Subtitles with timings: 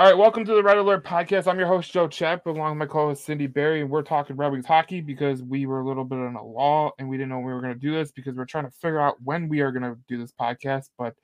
[0.00, 1.48] All right, welcome to the Red Alert podcast.
[1.48, 4.52] I'm your host Joe Chap, along with my co-host Cindy Barry, and we're talking Red
[4.52, 7.40] Wings hockey because we were a little bit on a wall and we didn't know
[7.40, 9.72] we were going to do this because we're trying to figure out when we are
[9.72, 10.90] going to do this podcast.
[10.96, 11.16] But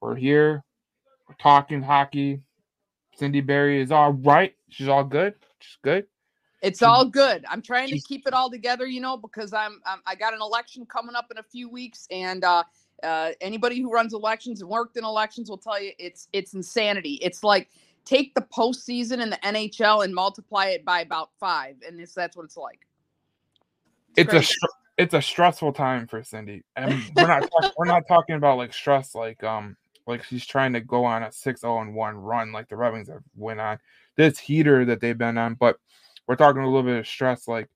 [0.00, 0.62] we're here,
[1.28, 2.42] we're talking hockey.
[3.16, 4.54] Cindy Barry is all right.
[4.68, 5.34] She's all good.
[5.58, 6.06] She's good.
[6.62, 7.44] It's all good.
[7.50, 10.40] I'm trying to keep it all together, you know, because I'm, I'm I got an
[10.40, 12.62] election coming up in a few weeks, and uh,
[13.02, 17.18] uh, anybody who runs elections and worked in elections will tell you it's it's insanity.
[17.20, 17.68] It's like
[18.04, 22.36] take the postseason in the NHL and multiply it by about five, and it's that's
[22.36, 22.80] what it's like.
[24.16, 28.06] It's, it's a it's a stressful time for Cindy, and we're not talk- we're not
[28.06, 31.94] talking about like stress like um like she's trying to go on a 6-0 and
[31.94, 33.78] 1 run like the Red Wings have went on
[34.16, 35.78] this heater that they've been on, but
[36.26, 37.68] we're talking a little bit of stress like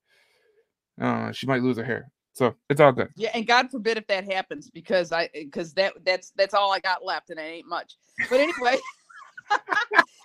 [1.00, 2.10] uh, she might lose her hair.
[2.32, 3.08] So it's all good.
[3.16, 6.80] Yeah, and God forbid if that happens because I because that that's that's all I
[6.80, 7.94] got left and it ain't much.
[8.28, 8.78] But anyway.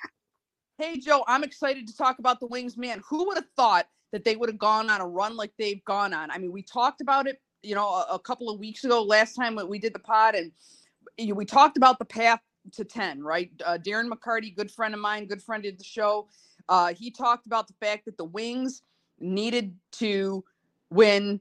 [0.82, 3.04] hey Joe, I'm excited to talk about the Wings, man.
[3.08, 6.12] Who would have thought that they would have gone on a run like they've gone
[6.12, 6.32] on?
[6.32, 9.36] I mean, we talked about it, you know, a, a couple of weeks ago, last
[9.36, 10.52] time we did the pod, and
[11.36, 12.40] we talked about the path
[12.72, 13.52] to 10, right?
[13.64, 16.28] Uh, Darren McCarty, good friend of mine, good friend of the show.
[16.68, 18.82] Uh, he talked about the fact that the Wings
[19.20, 20.44] needed to
[20.90, 21.40] win,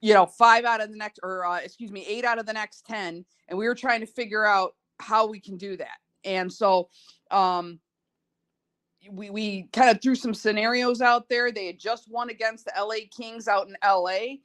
[0.00, 2.52] you know, five out of the next, or uh, excuse me, eight out of the
[2.52, 3.24] next 10.
[3.48, 5.98] And we were trying to figure out how we can do that.
[6.24, 6.90] And so
[7.32, 7.80] um,
[9.10, 11.52] we, we kind of threw some scenarios out there.
[11.52, 14.36] They had just won against the LA Kings out in LA.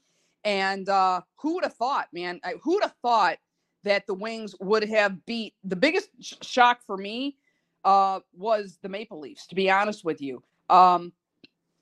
[0.43, 2.39] And uh, who would have thought, man?
[2.43, 3.37] I, who would have thought
[3.83, 7.37] that the Wings would have beat the biggest sh- shock for me
[7.83, 10.43] uh, was the Maple Leafs, to be honest with you.
[10.69, 11.13] Um,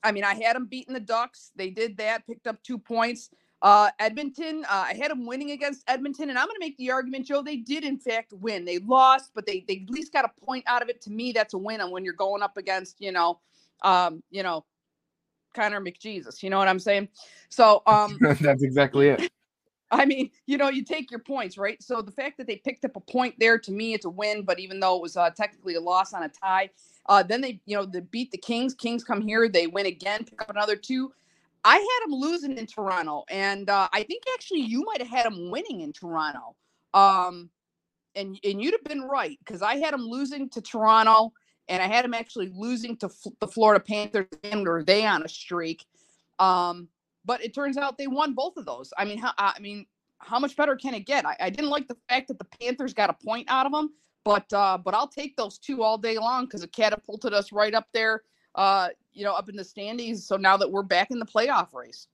[0.02, 1.52] I mean, I had them beating the Ducks.
[1.56, 3.30] They did that, picked up two points.
[3.62, 6.90] Uh, Edmonton, uh, I had them winning against Edmonton, and I'm going to make the
[6.90, 7.42] argument, Joe.
[7.42, 8.64] They did in fact win.
[8.64, 11.02] They lost, but they they at least got a point out of it.
[11.02, 11.80] To me, that's a win.
[11.80, 13.38] And when you're going up against, you know,
[13.82, 14.64] um, you know,
[15.54, 17.08] Connor McJesus, you know what I'm saying?
[17.50, 19.30] So um, that's exactly it.
[19.90, 21.82] I mean, you know, you take your points, right?
[21.82, 24.44] So the fact that they picked up a point there, to me, it's a win.
[24.44, 26.70] But even though it was uh, technically a loss on a tie,
[27.06, 28.72] uh, then they, you know, they beat the Kings.
[28.72, 31.12] Kings come here, they win again, pick up another two.
[31.64, 35.26] I had them losing in Toronto, and uh, I think actually you might have had
[35.26, 36.56] them winning in Toronto.
[36.94, 37.50] Um,
[38.14, 41.32] and and you'd have been right because I had them losing to Toronto,
[41.68, 45.22] and I had them actually losing to F- the Florida Panthers, and were they on
[45.22, 45.84] a streak?
[46.38, 46.88] Um,
[47.24, 48.92] but it turns out they won both of those.
[48.96, 49.86] I mean, how, I mean,
[50.18, 51.26] how much better can it get?
[51.26, 53.90] I, I, didn't like the fact that the Panthers got a point out of them,
[54.24, 57.74] but uh, but I'll take those two all day long because it catapulted us right
[57.74, 58.22] up there
[58.54, 60.26] uh, you know, up in the standings.
[60.26, 62.06] So now that we're back in the playoff race.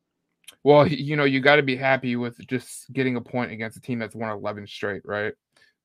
[0.62, 3.80] Well, you know, you got to be happy with just getting a point against a
[3.80, 5.34] team that's won 11 straight, right?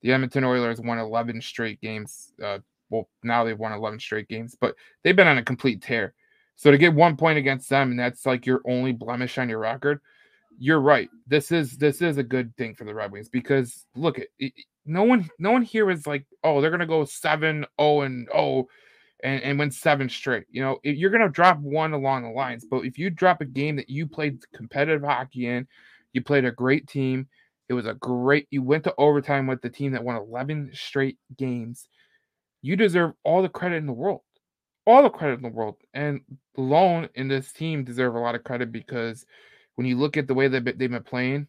[0.02, 2.32] The Edmonton Oilers won 11 straight games.
[2.42, 6.14] Uh, well, now they've won 11 straight games, but they've been on a complete tear.
[6.56, 9.60] So to get one point against them, and that's like your only blemish on your
[9.60, 10.00] record,
[10.60, 11.10] you're right.
[11.26, 14.28] This is this is a good thing for the Red Wings because look at
[14.86, 18.68] no one no one here is like, oh, they're gonna go seven, oh, and oh
[19.24, 20.46] and, and win seven straight.
[20.50, 23.46] You know, you're going to drop one along the lines, but if you drop a
[23.46, 25.68] game that you played competitive hockey in,
[26.14, 27.28] you played a great team.
[27.70, 31.18] It was a great, you went to overtime with the team that won 11 straight
[31.38, 31.88] games.
[32.62, 34.22] You deserve all the credit in the world.
[34.86, 35.78] All the credit in the world.
[35.94, 36.22] And
[36.58, 39.26] Lone in this team deserve a lot of credit because
[39.76, 41.48] when you look at the way that they've been playing,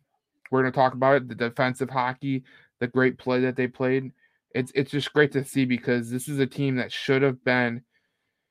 [0.51, 2.45] we're going to talk about it the defensive hockey,
[2.79, 4.13] the great play that they played
[4.55, 7.83] it's it's just great to see because this is a team that should have been,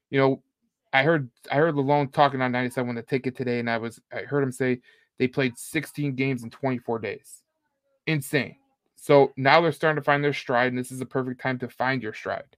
[0.09, 0.43] you know,
[0.93, 3.99] I heard I heard Lalonde talking on 97 when the ticket today, and I was
[4.11, 4.81] I heard him say
[5.19, 7.43] they played 16 games in 24 days.
[8.07, 8.55] Insane.
[8.95, 11.69] So now they're starting to find their stride, and this is the perfect time to
[11.69, 12.57] find your stride.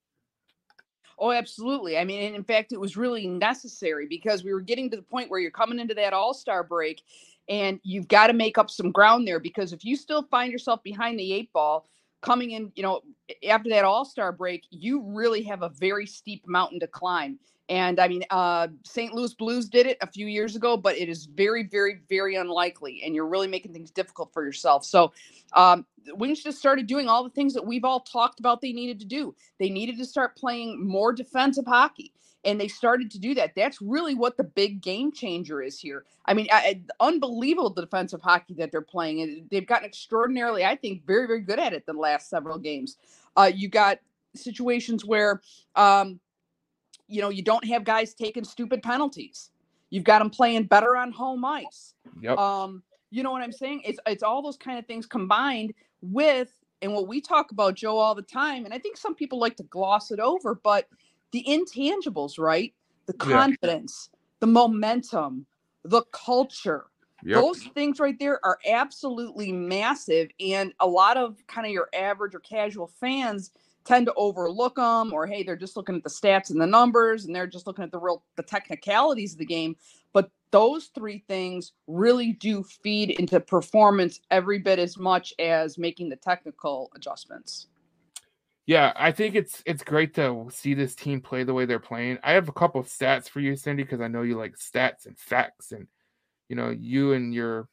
[1.19, 1.97] Oh, absolutely.
[1.97, 5.29] I mean, in fact, it was really necessary because we were getting to the point
[5.29, 7.01] where you're coming into that all star break
[7.47, 10.81] and you've got to make up some ground there because if you still find yourself
[10.83, 11.87] behind the eight ball,
[12.23, 13.01] coming in, you know,
[13.47, 17.37] after that All Star break, you really have a very steep mountain to climb.
[17.69, 19.13] And I mean, uh, St.
[19.13, 23.01] Louis Blues did it a few years ago, but it is very, very, very unlikely.
[23.05, 24.83] And you're really making things difficult for yourself.
[24.83, 25.13] So,
[25.53, 25.85] um,
[26.15, 29.05] Wings just started doing all the things that we've all talked about they needed to
[29.05, 29.33] do.
[29.59, 32.13] They needed to start playing more defensive hockey
[32.45, 33.55] and they started to do that.
[33.55, 36.05] That's really what the big game changer is here.
[36.25, 41.05] I mean, I, unbelievable defensive hockey that they're playing, and they've gotten extraordinarily, I think,
[41.05, 42.97] very, very good at it the last several games.
[43.35, 43.99] Uh, you got
[44.35, 45.41] situations where,
[45.75, 46.19] um,
[47.07, 49.51] you know, you don't have guys taking stupid penalties.
[49.89, 51.93] You've got them playing better on home ice.
[52.21, 52.37] Yep.
[52.37, 53.83] Um, you know what I'm saying?
[53.85, 56.51] It's it's all those kind of things combined with
[56.81, 59.55] and what we talk about, Joe, all the time, and I think some people like
[59.57, 60.87] to gloss it over, but
[61.33, 62.73] the intangibles, right?
[63.07, 64.19] The confidence, yeah.
[64.39, 65.45] the momentum,
[65.83, 66.85] the culture.
[67.25, 67.41] Yep.
[67.41, 70.29] Those things right there are absolutely massive.
[70.39, 73.51] And a lot of kind of your average or casual fans
[73.83, 77.25] tend to overlook them or hey they're just looking at the stats and the numbers
[77.25, 79.75] and they're just looking at the real the technicalities of the game
[80.13, 86.07] but those three things really do feed into performance every bit as much as making
[86.07, 87.67] the technical adjustments
[88.65, 92.17] yeah i think it's it's great to see this team play the way they're playing.
[92.23, 95.05] I have a couple of stats for you cindy because i know you like stats
[95.05, 95.87] and facts and
[96.49, 97.67] you know you and your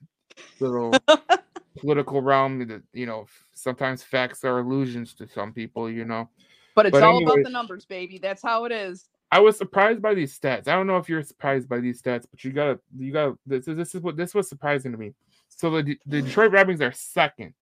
[0.59, 0.93] little
[1.79, 6.29] political realm that you know sometimes facts are illusions to some people you know?
[6.75, 8.19] But it's but all about the numbers baby.
[8.19, 9.09] That's how it is.
[9.33, 10.67] I was surprised by these stats.
[10.67, 13.69] I don't know if you're surprised by these stats but you gotta you gotta this
[13.69, 15.15] is this is what this was surprising to me.
[15.49, 17.55] So the, the detroit red wings are second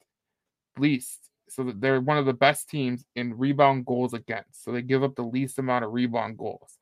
[0.79, 5.03] least so they're one of the best teams in rebound goals against so they give
[5.03, 6.79] up the least amount of rebound goals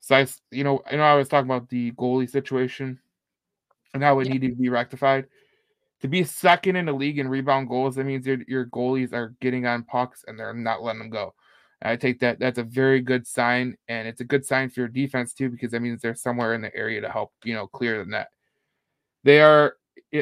[0.00, 2.98] so i you know i know i was talking about the goalie situation
[3.94, 4.32] and how it yeah.
[4.34, 5.26] needed to be rectified
[6.00, 9.34] to be second in the league in rebound goals, that means your, your goalies are
[9.40, 11.34] getting on pucks and they're not letting them go.
[11.82, 14.88] I take that that's a very good sign, and it's a good sign for your
[14.88, 17.98] defense too because that means they're somewhere in the area to help you know clear
[17.98, 18.28] the net.
[19.24, 19.76] They are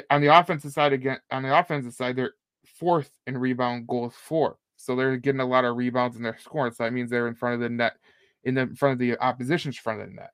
[0.09, 1.19] on the offensive side again.
[1.33, 2.35] On the offensive side, they're
[2.79, 6.73] fourth in rebound goals for, so they're getting a lot of rebounds and they're scoring.
[6.73, 7.97] So that means they're in front of the net,
[8.45, 10.33] in the in front of the opposition's front of the net.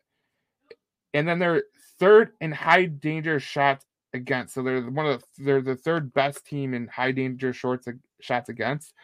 [1.14, 1.64] And then they're
[1.98, 4.54] third in high danger shots against.
[4.54, 7.88] So they're one of the, they're the third best team in high danger shorts
[8.20, 8.94] shots against,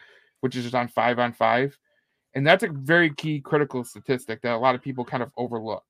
[0.41, 1.77] which is just on five on five,
[2.33, 5.83] and that's a very key critical statistic that a lot of people kind of overlook.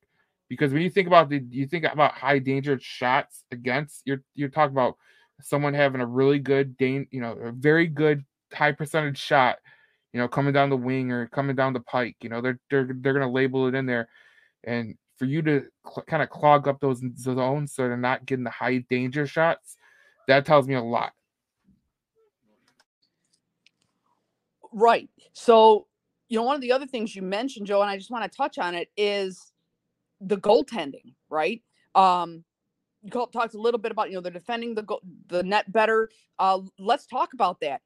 [0.50, 4.50] Because when you think about the you think about high danger shots against, you're you're
[4.50, 4.98] talking about
[5.44, 8.24] someone having a really good you know, a very good
[8.54, 9.58] high percentage shot,
[10.14, 12.16] you know, coming down the wing or coming down the pike.
[12.22, 14.10] You know, they're they're they're gonna label it in there.
[14.64, 18.44] And for you to cl- kind of clog up those zones so they're not getting
[18.44, 19.78] the high danger shots,
[20.28, 21.14] that tells me a lot.
[24.72, 25.10] Right.
[25.34, 25.88] So,
[26.30, 28.36] you know, one of the other things you mentioned, Joe, and I just want to
[28.36, 29.52] touch on it is
[30.22, 31.62] the goaltending, right?
[31.94, 32.44] Um,
[33.04, 36.10] you talked a little bit about, you know, they're defending the go- the net better.
[36.40, 37.82] Uh, let's talk about that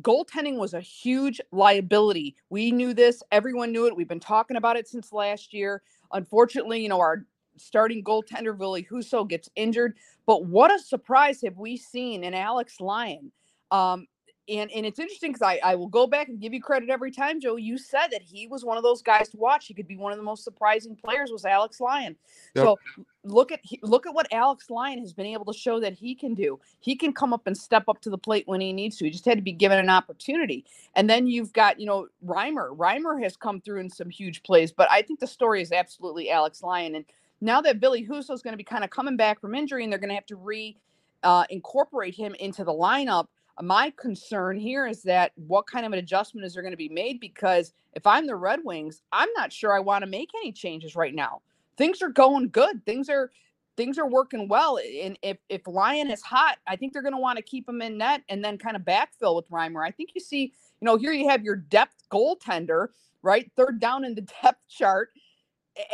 [0.00, 2.36] goaltending was a huge liability.
[2.48, 3.96] We knew this, everyone knew it.
[3.96, 5.82] We've been talking about it since last year.
[6.12, 7.26] Unfortunately, you know, our
[7.56, 9.96] starting goaltender Ville Husso gets injured,
[10.26, 13.32] but what a surprise have we seen in Alex Lyon.
[13.70, 14.06] Um,
[14.50, 17.10] and and it's interesting because I, I will go back and give you credit every
[17.10, 17.56] time, Joe.
[17.56, 19.66] You said that he was one of those guys to watch.
[19.66, 22.16] He could be one of the most surprising players was Alex Lyon.
[22.54, 22.64] Yep.
[22.64, 22.78] So
[23.24, 26.34] look at look at what Alex Lyon has been able to show that he can
[26.34, 26.58] do.
[26.80, 29.04] He can come up and step up to the plate when he needs to.
[29.04, 30.64] He just had to be given an opportunity.
[30.94, 32.76] And then you've got you know Reimer.
[32.76, 36.30] Reimer has come through in some huge plays, but I think the story is absolutely
[36.30, 36.96] Alex Lyon.
[36.96, 37.04] And
[37.40, 39.92] now that Ville Husso is going to be kind of coming back from injury, and
[39.92, 40.76] they're going to have to re
[41.22, 43.26] uh, incorporate him into the lineup
[43.62, 46.88] my concern here is that what kind of an adjustment is there going to be
[46.88, 47.20] made?
[47.20, 50.96] Because if I'm the Red Wings, I'm not sure I want to make any changes
[50.96, 51.42] right now.
[51.76, 52.84] Things are going good.
[52.84, 53.30] Things are
[53.76, 54.78] things are working well.
[54.78, 57.82] And if if Lyon is hot, I think they're going to want to keep him
[57.82, 59.84] in net and then kind of backfill with Reimer.
[59.86, 62.88] I think you see, you know, here you have your depth goaltender,
[63.22, 63.50] right?
[63.56, 65.10] Third down in the depth chart,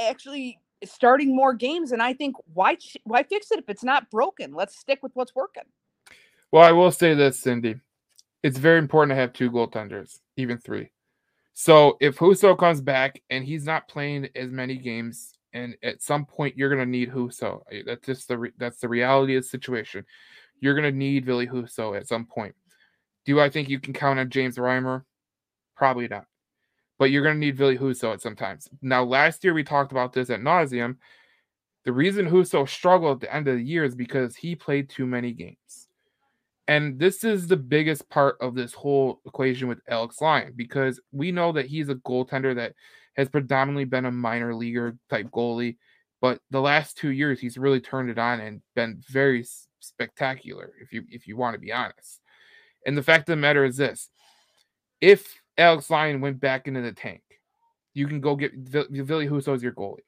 [0.01, 1.93] actually starting more games.
[1.93, 4.55] And I think why why fix it if it's not broken?
[4.55, 5.65] Let's stick with what's working.
[6.53, 7.77] Well, I will say this, Cindy.
[8.43, 10.91] It's very important to have two goaltenders, even three.
[11.55, 16.27] So if Husso comes back and he's not playing as many games, and at some
[16.27, 17.63] point you're gonna need Husso.
[17.73, 20.05] Eh, that's just the re- that's the reality of the situation.
[20.61, 22.55] You're gonna need Ville Husso at some point.
[23.25, 25.05] Do I think you can count on James Reimer?
[25.75, 26.27] Probably not.
[26.99, 28.69] But you're gonna need Ville Husso at some times.
[28.83, 30.97] Now, last year we talked about this at nauseum.
[31.85, 35.07] The reason Husso struggled at the end of the year is because he played too
[35.07, 35.86] many games.
[36.69, 41.31] And this is the biggest part of this whole equation with Alex Lyon because we
[41.31, 42.75] know that he's a goaltender that
[43.17, 45.77] has predominantly been a minor leaguer type goalie,
[46.21, 49.47] but the last two years he's really turned it on and been very
[49.81, 50.73] spectacular.
[50.81, 52.21] If you if you want to be honest,
[52.85, 54.11] and the fact of the matter is this:
[55.01, 57.23] if Alex Lyon went back into the tank,
[57.95, 60.01] you can go get Ville Husso as your goalie,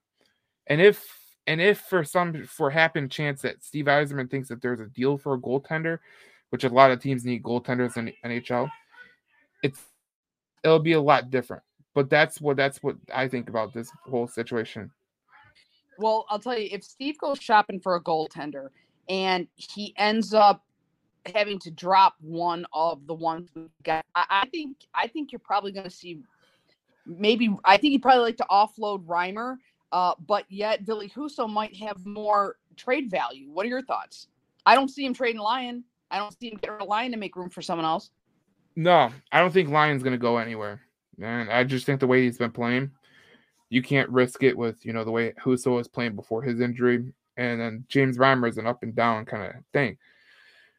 [0.66, 1.06] and if
[1.46, 5.16] and if for some for happen chance that Steve Yzerman thinks that there's a deal
[5.16, 6.00] for a goaltender
[6.50, 8.70] which a lot of teams need goaltenders in NHL,
[9.62, 9.80] it's
[10.64, 11.62] it'll be a lot different.
[11.94, 14.90] But that's what that's what I think about this whole situation.
[15.98, 18.68] Well, I'll tell you, if Steve goes shopping for a goaltender
[19.08, 20.64] and he ends up
[21.34, 24.04] having to drop one of the ones we got.
[24.14, 26.20] I, think I think you're probably going to see
[27.06, 29.56] maybe I think he'd probably like to offload Reimer,
[29.92, 33.50] uh, but yet Ville Husso might have more trade value.
[33.50, 34.28] What are your thoughts?
[34.66, 35.84] I don't see him trading Lyon.
[36.10, 38.10] I don't see him getting a Lyon to make room for someone else.
[38.76, 40.80] No, I don't think Lyon's going to go anywhere.
[41.20, 42.92] And I just think the way he's been playing,
[43.70, 47.12] you can't risk it with you know the way Husso was playing before his injury,
[47.36, 49.98] and then James Reimer is an up and down kind of thing.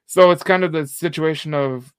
[0.06, 1.94] So it's kind of the situation of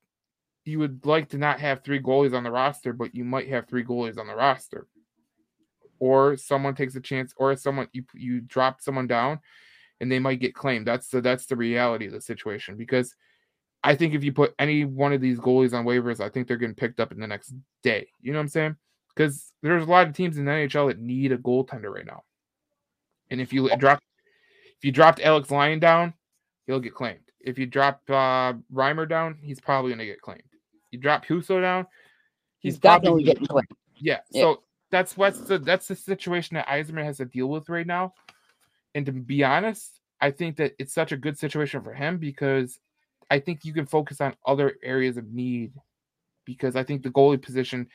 [0.64, 3.68] you would like to not have three goalies on the roster, but you might have
[3.68, 4.86] three goalies on the roster.
[5.98, 9.40] Or someone takes a chance, or someone you you drop someone down
[10.00, 10.86] and they might get claimed.
[10.86, 12.76] That's the that's the reality of the situation.
[12.76, 13.14] Because
[13.82, 16.56] I think if you put any one of these goalies on waivers, I think they're
[16.56, 18.08] getting picked up in the next day.
[18.20, 18.76] You know what I'm saying?
[19.14, 22.22] Because there's a lot of teams in the NHL that need a goaltender right now.
[23.30, 24.02] And if you drop
[24.78, 26.14] if you dropped Alex Lyon down,
[26.66, 27.20] he'll get claimed.
[27.40, 30.42] If you drop uh, Reimer down, he's probably gonna get claimed
[30.90, 31.86] you drop Husso down,
[32.58, 33.68] he's, he's definitely getting claimed.
[33.96, 34.42] Yeah, yeah.
[34.42, 38.14] So that's what's the that's the situation that Yzerman has to deal with right now.
[38.94, 42.78] And to be honest, I think that it's such a good situation for him because
[43.30, 45.72] I think you can focus on other areas of need
[46.44, 47.88] because I think the goalie position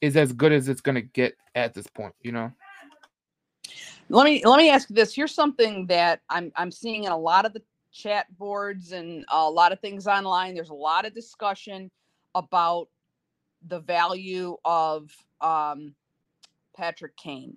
[0.00, 2.52] is as good as it's going to get at this point, you know.
[4.08, 5.14] Let me let me ask this.
[5.14, 9.48] Here's something that I'm I'm seeing in a lot of the chat boards and a
[9.48, 10.54] lot of things online.
[10.54, 11.90] There's a lot of discussion
[12.34, 12.88] about
[13.68, 15.94] the value of um,
[16.76, 17.56] Patrick Kane.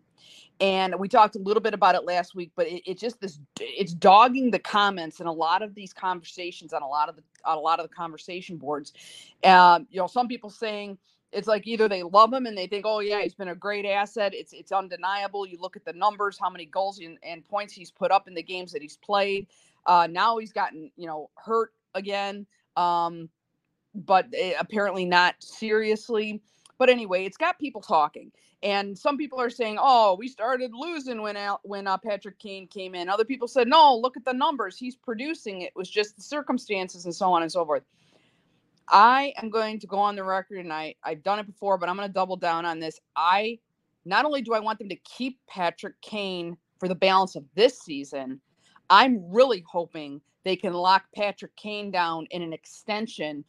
[0.62, 3.40] And we talked a little bit about it last week, but it's it just this
[3.60, 7.24] it's dogging the comments and a lot of these conversations on a lot of the
[7.44, 8.94] on a lot of the conversation boards.
[9.44, 10.98] Um, you know, some people saying
[11.34, 13.86] it's like either they love him and they think, oh yeah, he's been a great
[13.86, 14.34] asset.
[14.34, 15.46] It's it's undeniable.
[15.46, 18.34] You look at the numbers, how many goals and, and points he's put up in
[18.34, 19.48] the games that he's played.
[19.86, 22.46] Uh, now he's gotten you know hurt again.
[22.78, 23.30] Um,
[23.94, 26.42] but eh, apparently not seriously.
[26.77, 28.32] But anyway, it's got people talking,
[28.63, 32.67] and some people are saying, "Oh, we started losing when Al- when uh, Patrick Kane
[32.67, 34.77] came in." Other people said, "No, look at the numbers.
[34.77, 35.62] He's producing.
[35.62, 37.84] It was just the circumstances and so on and so forth."
[38.89, 41.89] I am going to go on the record, and I I've done it before, but
[41.89, 43.00] I'm going to double down on this.
[43.15, 43.60] I
[44.05, 47.79] not only do I want them to keep Patrick Kane for the balance of this
[47.82, 48.39] season,
[48.89, 53.44] I'm really hoping they can lock Patrick Kane down in an extension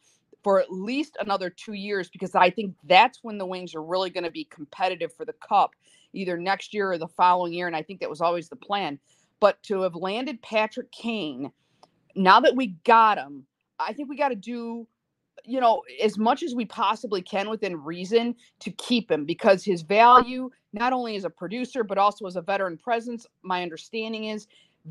[0.47, 4.09] for at least another two years because I think that's when the Wings are really
[4.09, 5.71] going to be competitive for the Cup,
[6.13, 7.67] either next year or the following year.
[7.67, 8.97] And I think that was always the plan.
[9.41, 11.51] But to have landed Patrick Kane,
[12.15, 13.45] now that we got him,
[13.77, 14.87] I think we got to do,
[15.43, 19.81] you know, as much as we possibly can within reason to keep him because his
[19.81, 24.47] value, not only as a producer, but also as a veteran presence, my understanding is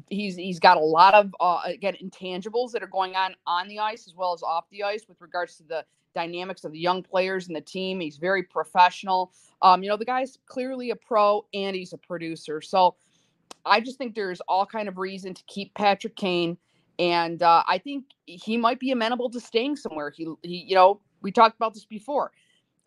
[0.09, 3.79] he's he's got a lot of uh, again intangibles that are going on on the
[3.79, 5.85] ice as well as off the ice with regards to the
[6.15, 8.01] dynamics of the young players and the team.
[8.01, 9.33] He's very professional.
[9.63, 12.61] Um, you know, the guy's clearly a pro and he's a producer.
[12.61, 12.97] So
[13.67, 16.57] I just think there's all kind of reason to keep Patrick Kane,
[16.99, 20.11] and uh, I think he might be amenable to staying somewhere.
[20.11, 22.31] He, he, you know, we talked about this before,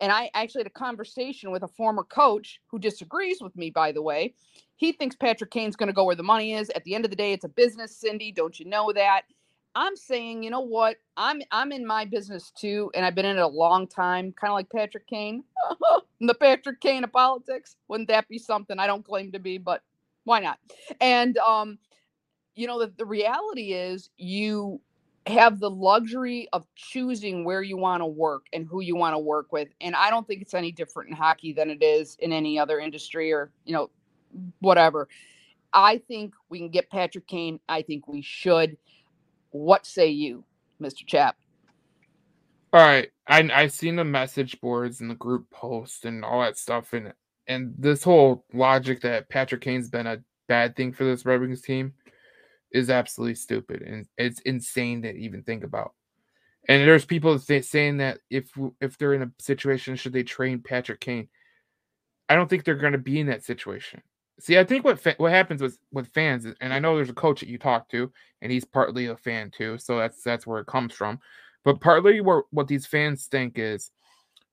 [0.00, 3.92] and I actually had a conversation with a former coach who disagrees with me, by
[3.92, 4.34] the way.
[4.80, 6.70] He thinks Patrick Kane's going to go where the money is.
[6.70, 8.32] At the end of the day, it's a business, Cindy.
[8.32, 9.24] Don't you know that?
[9.74, 10.96] I'm saying, you know what?
[11.18, 14.50] I'm I'm in my business too, and I've been in it a long time, kind
[14.50, 15.44] of like Patrick Kane.
[16.22, 17.76] the Patrick Kane of politics.
[17.88, 18.78] Wouldn't that be something?
[18.78, 19.82] I don't claim to be, but
[20.24, 20.58] why not?
[20.98, 21.76] And um,
[22.54, 24.80] you know, the, the reality is you
[25.26, 29.18] have the luxury of choosing where you want to work and who you want to
[29.18, 29.68] work with.
[29.82, 32.80] And I don't think it's any different in hockey than it is in any other
[32.80, 33.90] industry or, you know,
[34.60, 35.08] whatever.
[35.72, 37.60] I think we can get Patrick Kane.
[37.68, 38.76] I think we should.
[39.50, 40.44] What say you,
[40.80, 41.06] Mr.
[41.06, 41.36] Chap?
[42.72, 43.10] All right.
[43.26, 47.12] I I seen the message boards and the group posts and all that stuff and
[47.46, 51.62] and this whole logic that Patrick Kane's been a bad thing for this Red Wings
[51.62, 51.94] team
[52.72, 55.92] is absolutely stupid and it's insane to even think about.
[56.68, 61.00] And there's people saying that if if they're in a situation, should they train Patrick
[61.00, 61.28] Kane?
[62.28, 64.02] I don't think they're going to be in that situation.
[64.40, 67.14] See, I think what fa- what happens with with fans, and I know there's a
[67.14, 70.60] coach that you talk to, and he's partly a fan too, so that's that's where
[70.60, 71.20] it comes from.
[71.64, 73.90] But partly where what these fans think is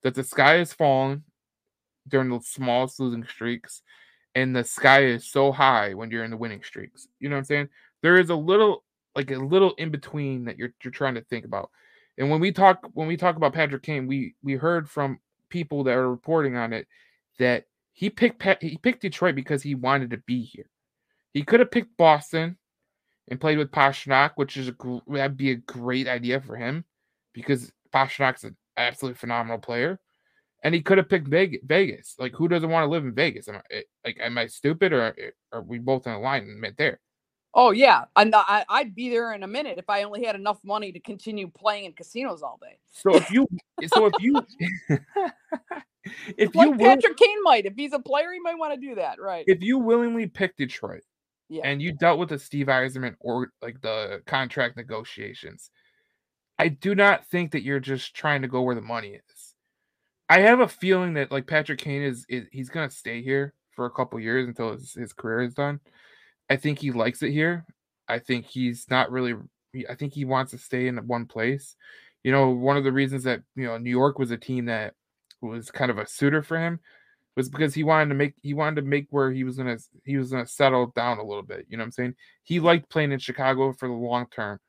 [0.03, 1.23] that the sky is falling
[2.07, 3.81] during the smallest losing streaks,
[4.35, 7.07] and the sky is so high when you're in the winning streaks.
[7.19, 7.69] You know what I'm saying?
[8.01, 8.83] there is a little
[9.15, 11.69] like a little in between that you're you're trying to think about.
[12.17, 15.83] And when we talk when we talk about Patrick Kane, we we heard from people
[15.85, 16.87] that are reporting on it
[17.39, 17.65] that
[17.97, 20.69] he picked he picked Detroit because he wanted to be here.
[21.33, 22.55] He could have picked Boston
[23.27, 24.75] and played with Pastrnak, which is a
[25.07, 26.85] that'd be a great idea for him
[27.33, 29.99] because Pastrnak's an absolutely phenomenal player,
[30.63, 32.15] and he could have picked Vegas.
[32.19, 33.47] Like, who doesn't want to live in Vegas?
[33.47, 36.99] Am I eh, like, am I stupid or eh, are we both in alignment there?
[37.55, 40.59] Oh yeah, and I, I'd be there in a minute if I only had enough
[40.63, 42.77] money to continue playing in casinos all day.
[42.91, 43.47] So if you,
[43.87, 44.45] so if you,
[46.37, 48.95] if like you Patrick Kane might, if he's a player, he might want to do
[48.95, 49.43] that, right?
[49.47, 51.03] If you willingly pick Detroit,
[51.49, 51.61] yeah.
[51.63, 55.71] and you dealt with the Steve Yzerman or like the contract negotiations,
[56.59, 59.53] I do not think that you're just trying to go where the money is.
[60.29, 63.85] I have a feeling that like Patrick Kane is, is he's gonna stay here for
[63.85, 65.79] a couple years until his, his career is done.
[66.49, 67.65] I think he likes it here.
[68.07, 69.35] I think he's not really.
[69.89, 71.75] I think he wants to stay in one place.
[72.23, 74.95] You know, one of the reasons that you know New York was a team that
[75.41, 76.79] was kind of a suitor for him
[77.37, 80.17] was because he wanted to make he wanted to make where he was gonna he
[80.17, 81.67] was gonna settle down a little bit.
[81.69, 82.15] You know what I'm saying?
[82.43, 84.59] He liked playing in Chicago for the long term,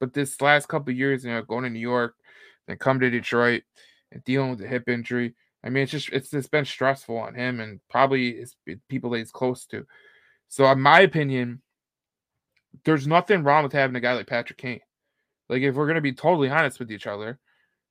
[0.00, 2.16] but this last couple years, you know, going to New York,
[2.66, 3.62] then come to Detroit
[4.10, 5.34] and dealing with the hip injury.
[5.62, 8.44] I mean, it's just it's just been stressful on him and probably
[8.88, 9.86] people that he's close to.
[10.48, 11.62] So, in my opinion,
[12.84, 14.80] there's nothing wrong with having a guy like Patrick Kane.
[15.48, 17.38] Like, if we're to be totally honest with each other,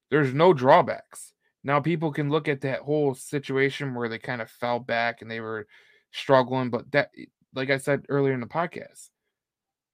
[0.09, 1.33] there's no drawbacks.
[1.65, 5.31] Now, people can look at that whole situation where they kind of fell back and
[5.31, 5.65] they were
[6.11, 7.09] struggling, but that,
[7.55, 9.09] like I said earlier in the podcast,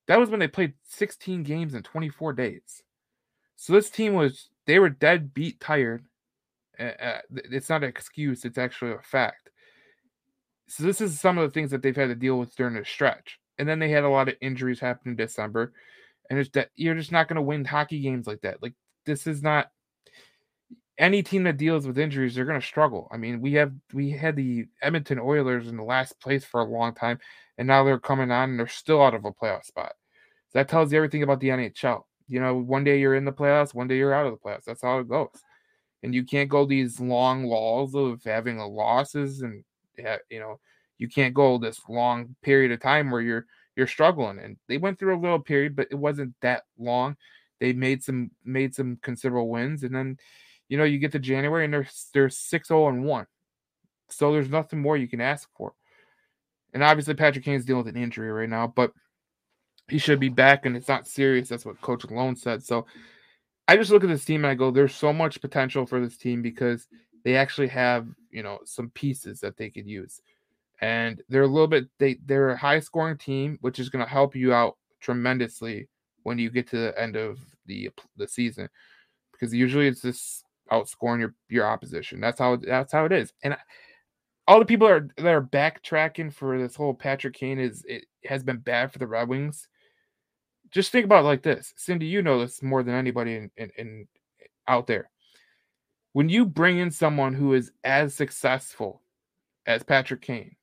[0.08, 2.84] that was when they played 16 games in 24 days.
[3.56, 6.04] So this team was, they were dead beat tired.
[6.78, 9.50] Uh, it's not an excuse, it's actually a fact.
[10.68, 12.84] So this is some of the things that they've had to deal with during the
[12.84, 13.40] stretch.
[13.58, 15.72] And then they had a lot of injuries happen in December.
[16.30, 18.62] And it's that you're just not going to win hockey games like that.
[18.62, 18.74] Like
[19.06, 19.70] this is not
[21.02, 23.10] any team that deals with injuries, they're going to struggle.
[23.12, 26.66] I mean, we have we had the Edmonton Oilers in the last place for a
[26.66, 27.20] long time,
[27.58, 29.94] and now they're coming on and they're still out of a playoff spot.
[30.54, 32.04] That tells you everything about the NHL.
[32.28, 34.64] You know, one day you're in the playoffs, one day you're out of the playoffs.
[34.66, 35.32] That's how it goes.
[36.04, 39.64] And you can't go these long walls of having losses and
[39.98, 40.60] eh, you know,
[41.00, 44.38] you can't go this long period of time where you're you're struggling.
[44.40, 47.18] And they went through a little period, but it wasn't that long.
[47.60, 50.18] They made some made some considerable wins, and then
[50.72, 53.28] you know you get to January and they're they're six zero oh and one.
[54.08, 55.74] So there's nothing more you can ask for.
[56.74, 58.94] And obviously Patrick Kane's dealing with an injury right now, but
[59.90, 61.50] he should be back and it's not serious.
[61.50, 62.64] That's what Coach Lalonde said.
[62.64, 62.86] So
[63.68, 66.16] I just look at this team and I go, there's so much potential for this
[66.16, 66.88] team because
[67.26, 70.22] they actually have you know some pieces that they could use
[70.80, 74.10] and they're a little bit they they're a high scoring team which is going to
[74.10, 75.90] help you out tremendously
[76.24, 78.70] when you get to the end of the the season
[79.34, 82.20] because usually it's just outscoring your your opposition.
[82.20, 83.34] That's how that's how it is.
[83.44, 83.56] And
[84.48, 88.44] all the people are that are backtracking for this whole Patrick Kane is it has
[88.44, 89.68] been bad for the Red Wings.
[90.72, 91.74] Just think about like this.
[91.78, 94.08] Cindy you know this more than anybody in, in, in
[94.68, 95.10] out there.
[96.14, 99.02] When you bring in someone who is as successful
[99.66, 100.56] as Patrick Kane,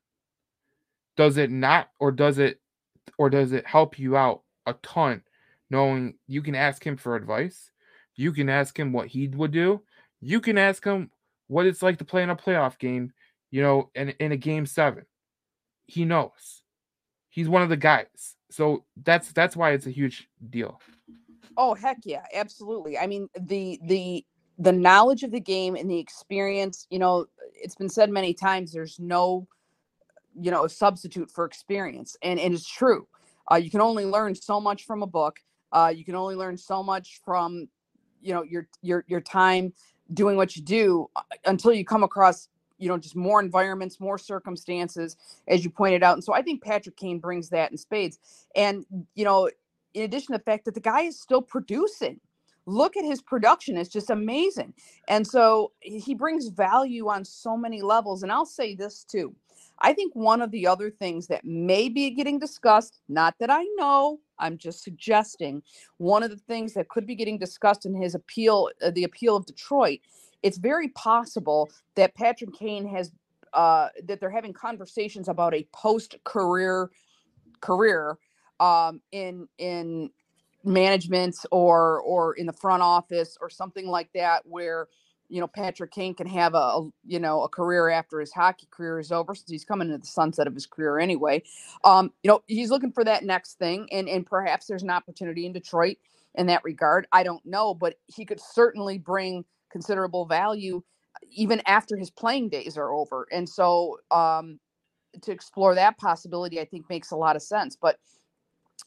[1.16, 2.60] does it not, or does it,
[3.16, 5.22] or does it help you out a ton,
[5.70, 7.70] knowing you can ask him for advice,
[8.14, 9.82] you can ask him what he would do,
[10.20, 11.10] you can ask him
[11.46, 13.12] what it's like to play in a playoff game,
[13.50, 15.06] you know, in, in a game seven.
[15.86, 16.62] He knows.
[17.30, 18.36] He's one of the guys.
[18.50, 20.80] So that's that's why it's a huge deal.
[21.56, 22.98] Oh heck yeah, absolutely.
[22.98, 24.24] I mean the the
[24.58, 28.72] the knowledge of the game and the experience you know it's been said many times
[28.72, 29.46] there's no
[30.38, 33.06] you know a substitute for experience and, and it's true
[33.50, 35.38] uh, you can only learn so much from a book
[35.72, 37.68] uh, you can only learn so much from
[38.20, 39.72] you know your your your time
[40.14, 44.18] doing what you do uh, until you come across you know just more environments more
[44.18, 45.16] circumstances
[45.48, 48.18] as you pointed out and so i think patrick kane brings that in spades
[48.56, 49.50] and you know
[49.94, 52.20] in addition to the fact that the guy is still producing
[52.66, 54.72] look at his production it's just amazing
[55.08, 59.34] and so he brings value on so many levels and i'll say this too
[59.80, 63.64] i think one of the other things that may be getting discussed not that i
[63.76, 65.62] know i'm just suggesting
[65.98, 69.36] one of the things that could be getting discussed in his appeal uh, the appeal
[69.36, 70.00] of detroit
[70.42, 73.12] it's very possible that patrick kane has
[73.54, 76.90] uh, that they're having conversations about a post career
[77.60, 78.18] career
[78.60, 80.10] um, in in
[80.64, 84.88] management or or in the front office or something like that where
[85.28, 88.98] you know Patrick Kane can have a, you know a career after his hockey career
[89.00, 91.42] is over since he's coming to the sunset of his career anyway.
[91.84, 95.46] Um, you know he's looking for that next thing, and and perhaps there's an opportunity
[95.46, 95.98] in Detroit
[96.36, 97.06] in that regard.
[97.12, 100.82] I don't know, but he could certainly bring considerable value
[101.30, 104.60] even after his playing days are over, and so um,
[105.22, 107.76] to explore that possibility, I think makes a lot of sense.
[107.80, 107.98] But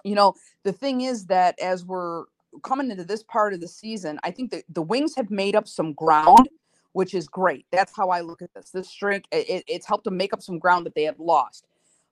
[0.04, 2.26] you know, the thing is that as we're
[2.64, 5.68] coming into this part of the season, I think that the Wings have made up
[5.68, 6.50] some ground,
[6.94, 7.66] which is great.
[7.72, 8.72] That's how I look at this.
[8.72, 11.66] This streak, it, it's helped them make up some ground that they have lost.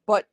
[0.08, 0.26] But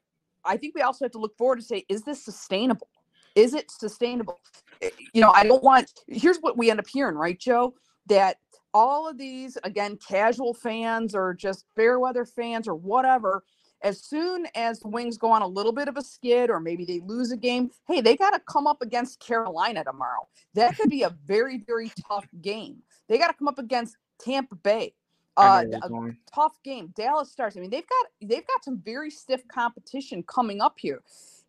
[0.45, 2.89] I think we also have to look forward to say, is this sustainable?
[3.35, 4.41] Is it sustainable?
[4.81, 7.75] Eh, you know, I don't want, here's what we end up hearing, right, Joe?
[8.07, 8.39] That
[8.73, 13.43] all of these, again, casual fans or just fair weather fans or whatever,
[13.83, 16.85] as soon as the Wings go on a little bit of a skid or maybe
[16.85, 20.27] they lose a game, hey, they got to come up against Carolina tomorrow.
[20.55, 22.83] That could be a very, very tough game.
[23.09, 24.95] They got to come up against Tampa Bay.
[25.37, 25.91] Uh, a
[26.35, 26.93] tough game.
[26.97, 27.57] Dallas Stars.
[27.57, 31.03] I mean, they've got they've got some very stiff competition coming up here,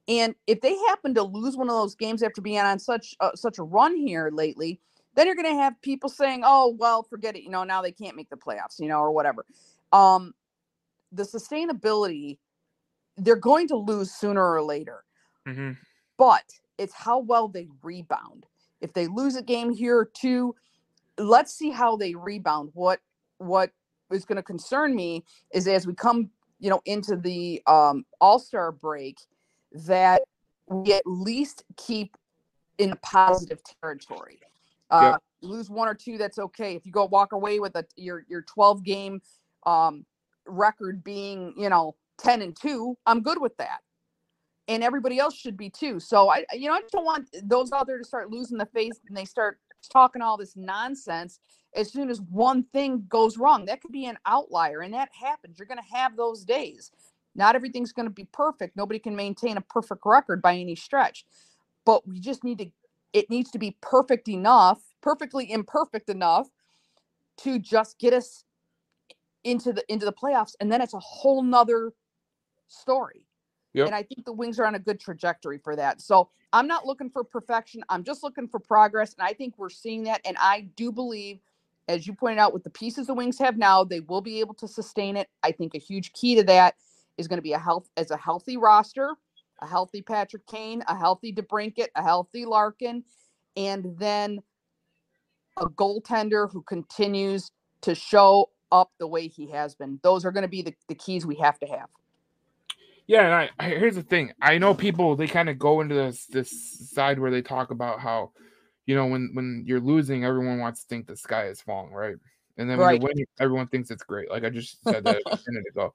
[0.10, 3.32] and if they happen to lose one of those games after being on such uh,
[3.36, 4.82] such a run here lately,
[5.16, 7.44] then you're going to have people saying, "Oh, well, forget it.
[7.44, 8.78] You know, now they can't make the playoffs.
[8.78, 9.46] You know, or whatever."
[9.94, 10.34] Um,
[11.12, 12.38] the sustainability,
[13.18, 15.04] they're going to lose sooner or later.
[15.48, 15.72] Mm-hmm.
[16.18, 16.44] But
[16.78, 18.46] it's how well they rebound.
[18.82, 20.56] If they lose a game here or two,
[21.18, 22.70] let's see how they rebound.
[22.74, 23.00] What
[23.40, 23.72] what
[24.12, 28.40] is going to concern me is as we come, you know, into the um, All
[28.40, 29.18] Star break,
[29.72, 30.22] that
[30.68, 32.16] we at least keep
[32.78, 34.40] in a positive territory.
[34.90, 35.24] Uh, yep.
[35.42, 36.76] Lose one or two, that's okay.
[36.76, 39.22] If you go walk away with a your your 12 game
[39.66, 40.06] um,
[40.48, 43.80] record being, you know, 10 and 2, I'm good with that.
[44.68, 46.00] And everybody else should be too.
[46.00, 48.66] So I you know, I just don't want those out there to start losing the
[48.66, 49.60] face and they start
[49.92, 51.40] talking all this nonsense
[51.76, 53.66] as soon as one thing goes wrong.
[53.66, 55.58] That could be an outlier and that happens.
[55.58, 56.92] You're going to have those days.
[57.36, 58.76] Not everything's going to be perfect.
[58.76, 61.24] Nobody can maintain a perfect record by any stretch.
[61.86, 62.66] But we just need to
[63.14, 66.50] it needs to be perfect enough, perfectly imperfect enough
[67.38, 68.44] to just get us
[69.44, 71.94] into the into the playoffs and then it's a whole nother
[72.68, 73.24] story.
[73.74, 73.88] Yep.
[73.88, 76.02] and i think the wings are on a good trajectory for that.
[76.02, 77.84] So i'm not looking for perfection.
[77.90, 80.22] I'm just looking for progress and i think we're seeing that.
[80.26, 81.40] And i do believe
[81.88, 84.54] as you pointed out with the pieces the wings have now they will be able
[84.56, 85.30] to sustain it.
[85.44, 86.76] I think a huge key to that
[87.18, 89.16] is going to be a health as a healthy roster
[89.62, 93.04] a healthy patrick kane a healthy DeBrincat, a healthy larkin
[93.56, 94.40] and then
[95.58, 100.00] a goaltender who continues to show up the way he has been.
[100.04, 101.88] Those are going to be the, the keys we have to have.
[103.08, 104.34] Yeah, and I, here's the thing.
[104.42, 108.02] I know people they kind of go into this this side where they talk about
[108.02, 108.32] how,
[108.86, 112.16] you know, when when you're losing, everyone wants to think the sky is falling, right?
[112.58, 113.02] And then when right.
[113.02, 114.30] you're winning, everyone thinks it's great.
[114.30, 115.94] Like I just said that a minute ago.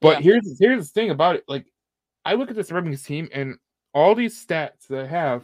[0.00, 0.32] But yeah.
[0.32, 1.44] here's here's the thing about it.
[1.48, 1.66] Like
[2.24, 3.56] I look at this Red Wings team and
[3.92, 5.42] all these stats that I have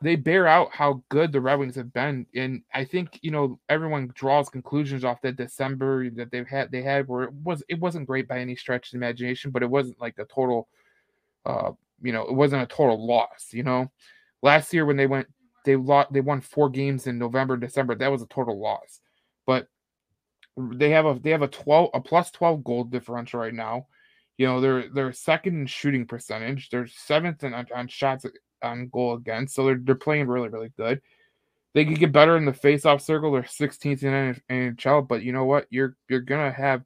[0.00, 2.24] they bear out how good the Red Wings have been.
[2.34, 6.82] And I think, you know, everyone draws conclusions off that December that they've had they
[6.82, 10.00] had where it was it wasn't great by any stretch of imagination, but it wasn't
[10.00, 10.68] like a total
[11.44, 13.90] uh, you know, it wasn't a total loss, you know.
[14.42, 15.26] Last year when they went
[15.64, 19.00] they lost they won four games in November, December, that was a total loss.
[19.46, 19.66] But
[20.56, 23.86] they have a they have a 12 a plus 12 goal differential right now.
[24.36, 26.70] You know, they're they're second in shooting percentage.
[26.70, 28.24] They're seventh in, on, on shots
[28.62, 29.54] on goal against.
[29.54, 31.00] So they're they're playing really really good.
[31.74, 33.30] They could get better in the face-off circle.
[33.30, 35.66] They're 16th in NHL, but you know what?
[35.70, 36.82] You're you're gonna have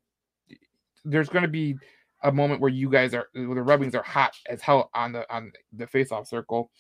[1.05, 1.77] there's gonna be
[2.23, 5.31] a moment where you guys are the Red Wings are hot as hell on the
[5.35, 6.71] on the face-off circle.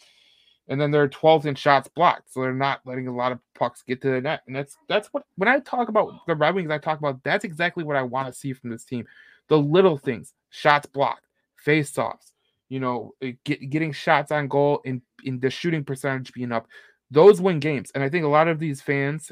[0.68, 3.82] And then they're 12th in shots blocked, so they're not letting a lot of pucks
[3.82, 4.42] get to the net.
[4.46, 7.44] And that's that's what when I talk about the Red Wings, I talk about that's
[7.44, 9.06] exactly what I want to see from this team.
[9.48, 11.26] The little things, shots blocked,
[11.56, 12.31] face-offs,
[12.72, 16.66] you know, eh, get, getting shots on goal and in the shooting percentage being up,
[17.10, 17.92] those win games.
[17.94, 19.30] And I think a lot of these fans,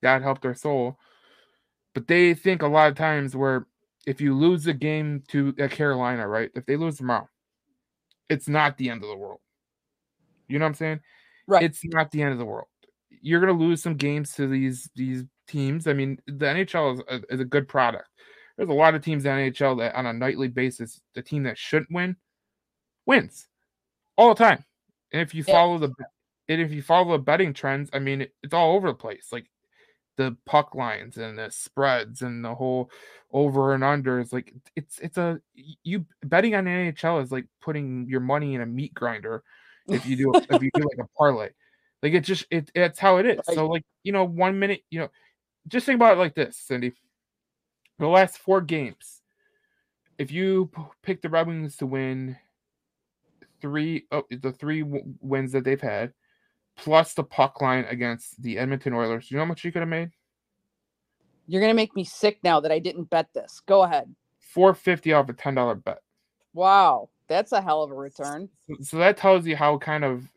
[0.00, 0.96] that help their soul,
[1.94, 3.66] but they think a lot of times where
[4.06, 6.50] if you lose a game to Carolina, right?
[6.54, 7.28] If they lose tomorrow,
[8.30, 9.40] it's not the end of the world.
[10.48, 11.00] You know what I'm saying?
[11.46, 11.64] Right.
[11.64, 12.68] It's not the end of the world.
[13.10, 15.86] You're gonna lose some games to these these teams.
[15.86, 18.08] I mean, the NHL is a, is a good product.
[18.56, 21.58] There's a lot of teams in NHL that on a nightly basis, the team that
[21.58, 22.16] shouldn't win
[23.06, 23.48] wins
[24.16, 24.64] all the time.
[25.12, 25.92] And if you follow the
[26.48, 29.28] and if you follow the betting trends, I mean, it, it's all over the place.
[29.32, 29.46] Like
[30.16, 32.90] the puck lines and the spreads and the whole
[33.32, 38.06] over and under is like it's it's a you betting on NHL is like putting
[38.06, 39.42] your money in a meat grinder
[39.88, 41.50] if you do if you do like a parlay.
[42.02, 43.40] Like it just it it's how it is.
[43.54, 45.10] So like you know one minute you know
[45.68, 46.92] just think about it like this, Cindy.
[47.98, 49.22] The last four games,
[50.18, 50.70] if you
[51.02, 52.36] pick the Red Wings to win
[53.62, 56.12] three oh, the three w- wins that they've had,
[56.76, 59.28] plus the puck line against the Edmonton Oilers.
[59.28, 60.10] Do you know how much you could have made?
[61.46, 63.62] You're gonna make me sick now that I didn't bet this.
[63.64, 64.14] Go ahead.
[64.40, 66.00] Four fifty off a ten dollar bet.
[66.52, 68.50] Wow, That's a hell of a return.
[68.82, 70.30] So that tells you how kind of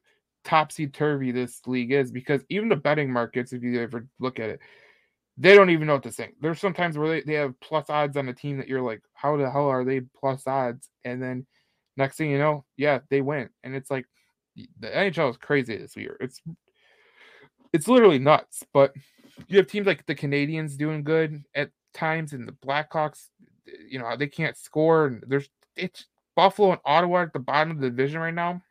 [0.45, 4.49] topsy turvy this league is because even the betting markets, if you ever look at
[4.49, 4.61] it,
[5.37, 6.35] they don't even know what to think.
[6.39, 9.35] There's sometimes where they, they have plus odds on a team that you're like, how
[9.35, 10.89] the hell are they plus odds?
[11.03, 11.45] And then
[11.97, 13.49] next thing you know, yeah, they win.
[13.63, 14.05] And it's like
[14.79, 16.17] the NHL is crazy this year.
[16.19, 16.41] It's
[17.73, 18.63] it's literally nuts.
[18.73, 18.93] But
[19.47, 23.27] you have teams like the Canadiens doing good at times and the Blackhawks,
[23.87, 25.07] you know, they can't score.
[25.07, 26.05] And there's it's
[26.35, 28.61] Buffalo and Ottawa at the bottom of the division right now.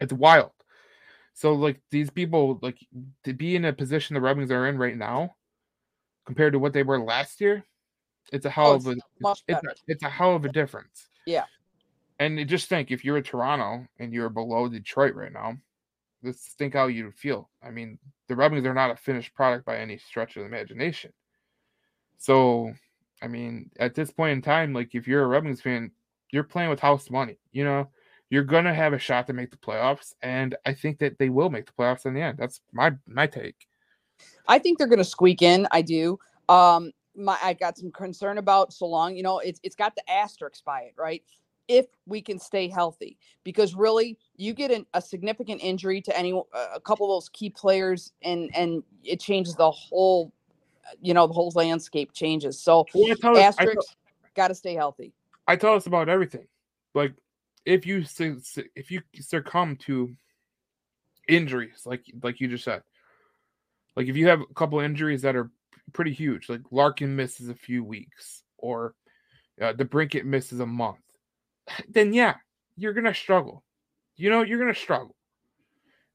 [0.00, 0.50] It's wild.
[1.34, 2.78] So like these people like
[3.24, 5.34] to be in a position the Red are in right now
[6.26, 7.64] compared to what they were last year,
[8.32, 11.08] it's a hell oh, of a it's, it's, a, it's a hell of a difference.
[11.26, 11.44] Yeah.
[12.24, 15.58] And just think if you're Toronto and you're below Detroit right now,
[16.22, 17.50] let's think how you feel.
[17.62, 21.12] I mean, the Red are not a finished product by any stretch of the imagination.
[22.16, 22.72] So,
[23.20, 25.90] I mean, at this point in time, like if you're a Red fan,
[26.32, 27.36] you're playing with house money.
[27.52, 27.88] You know,
[28.30, 31.50] you're gonna have a shot to make the playoffs, and I think that they will
[31.50, 32.38] make the playoffs in the end.
[32.38, 33.66] That's my my take.
[34.48, 35.68] I think they're gonna squeak in.
[35.72, 36.18] I do.
[36.48, 39.14] Um, my I got some concern about so long.
[39.14, 41.22] You know, it's it's got the asterisk by it, right?
[41.66, 46.32] If we can stay healthy, because really, you get an, a significant injury to any
[46.74, 50.32] a couple of those key players, and and it changes the whole,
[51.00, 52.60] you know, the whole landscape changes.
[52.60, 53.96] So well, asterisk,
[54.34, 55.14] got to stay healthy.
[55.46, 56.46] I tell us about everything.
[56.94, 57.14] Like
[57.64, 58.04] if you
[58.74, 60.14] if you succumb to
[61.28, 62.82] injuries, like like you just said,
[63.96, 65.50] like if you have a couple injuries that are
[65.92, 68.94] pretty huge, like Larkin misses a few weeks, or
[69.60, 70.98] uh, DeBrincat misses a month,
[71.88, 72.34] then yeah,
[72.76, 73.62] you're gonna struggle.
[74.16, 75.16] You know, you're gonna struggle.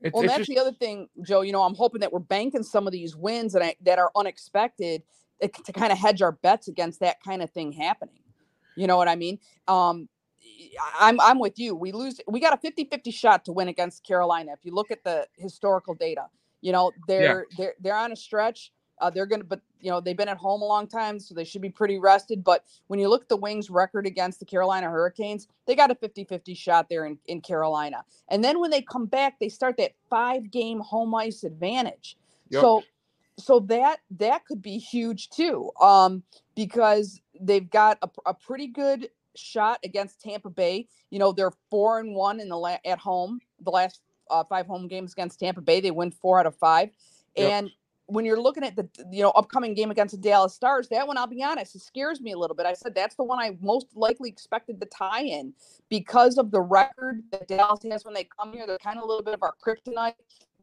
[0.02, 0.50] It's, well, it's that's just...
[0.50, 1.42] the other thing, Joe.
[1.42, 4.12] You know, I'm hoping that we're banking some of these wins that I, that are
[4.16, 5.04] unexpected
[5.42, 8.22] eh, to kind of hedge our bets against that kind of thing happening.
[8.76, 9.40] You know what I mean?
[9.68, 10.08] Um,
[10.98, 11.76] I'm I'm with you.
[11.76, 14.54] We lose we got a 50-50 shot to win against Carolina.
[14.54, 16.28] If you look at the historical data,
[16.62, 17.56] you know, they're yeah.
[17.58, 18.72] they're they're on a stretch.
[19.00, 21.34] Uh, they're going to, but you know, they've been at home a long time, so
[21.34, 22.44] they should be pretty rested.
[22.44, 25.96] But when you look at the Wings' record against the Carolina Hurricanes, they got a
[25.96, 28.04] 50 50 shot there in, in Carolina.
[28.30, 32.18] And then when they come back, they start that five game home ice advantage.
[32.50, 32.62] Yep.
[32.62, 32.84] So,
[33.38, 36.24] so that that could be huge too, um,
[36.56, 40.88] because they've got a, a pretty good shot against Tampa Bay.
[41.10, 43.40] You know, they're four and one in the la- at home.
[43.62, 46.90] The last uh, five home games against Tampa Bay, they win four out of five.
[47.36, 47.52] Yep.
[47.52, 47.72] And
[48.10, 51.18] when you're looking at the you know upcoming game against the Dallas Stars, that one
[51.18, 52.66] I'll be honest, it scares me a little bit.
[52.66, 55.54] I said that's the one I most likely expected to tie in
[55.90, 58.68] because of the record that Dallas has when they come here.
[58.68, 60.16] They're kind of a little bit of our kryptonite.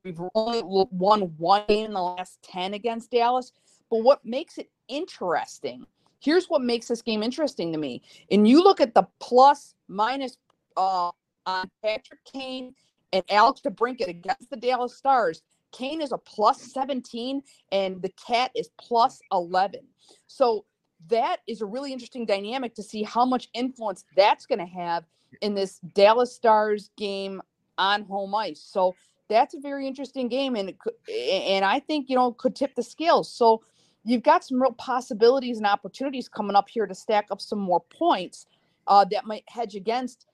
[0.05, 3.53] We've only won one game in the last ten against Dallas,
[3.91, 5.87] but what makes it interesting
[6.21, 8.03] here's what makes this game interesting to me.
[8.31, 10.37] And you look at the plus minus
[10.77, 11.11] uh,
[11.47, 12.75] on Patrick Kane
[13.13, 15.43] and Alex DeBrincat against the Dallas Stars.
[15.77, 19.81] Kane is a plus 17 and the cat is plus 11.
[20.27, 20.65] So
[21.09, 25.05] that is a really interesting dynamic to see how much influence that's going to have
[25.43, 27.43] in this Dallas Stars game
[27.79, 28.61] on home ice.
[28.61, 28.95] So
[29.29, 30.73] that's a very interesting game and
[31.13, 33.31] and I think you know could tip the scales.
[33.31, 33.63] So
[34.05, 37.83] you've got some real possibilities and opportunities coming up here to stack up some more
[37.91, 38.47] points
[38.87, 40.27] uh, that might hedge against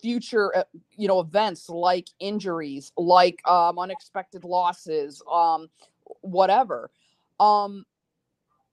[0.00, 0.64] future uh,
[0.96, 5.68] you know events like injuries like um, unexpected losses um,
[6.22, 6.90] whatever.
[7.38, 7.84] Um,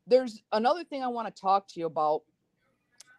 [0.08, 2.22] there's another thing i want to talk to you about.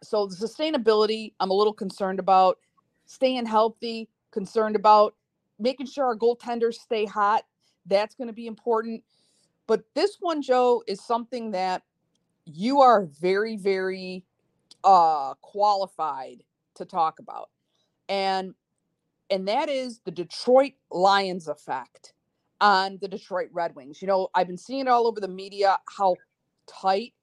[0.03, 2.57] So the sustainability i'm a little concerned about.
[3.05, 5.15] Staying healthy concerned about
[5.57, 7.43] making sure our goaltenders stay hot
[7.89, 9.03] that's going to be important.
[9.67, 11.83] But this one, Joe, is something that
[12.45, 14.23] you are very, very
[14.83, 16.43] uh, qualified
[16.75, 17.49] to talk about.
[18.09, 18.53] And
[19.29, 22.13] and that is the Detroit Lions effect
[22.59, 24.01] on the Detroit Red Wings.
[24.01, 26.15] You know, I've been seeing it all over the media how
[26.67, 27.13] tight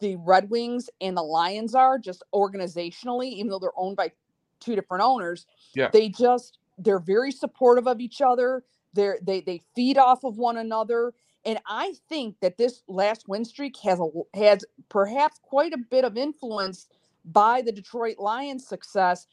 [0.00, 4.12] the Red Wings and the Lions are just organizationally, even though they're owned by
[4.60, 5.46] two different owners.
[5.74, 5.90] Yeah.
[5.92, 8.64] They just they're very supportive of each other.
[8.92, 11.12] They're they they feed off of one another.
[11.44, 16.04] And I think that this last win streak has a, has perhaps quite a bit
[16.04, 16.88] of influence
[17.24, 19.26] by the Detroit Lions' success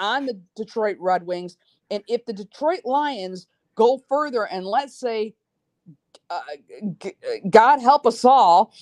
[0.00, 1.56] on the Detroit Red Wings.
[1.90, 5.34] And if the Detroit Lions go further and let's say,
[6.28, 6.40] uh,
[6.98, 7.12] g-
[7.48, 8.72] God help us all,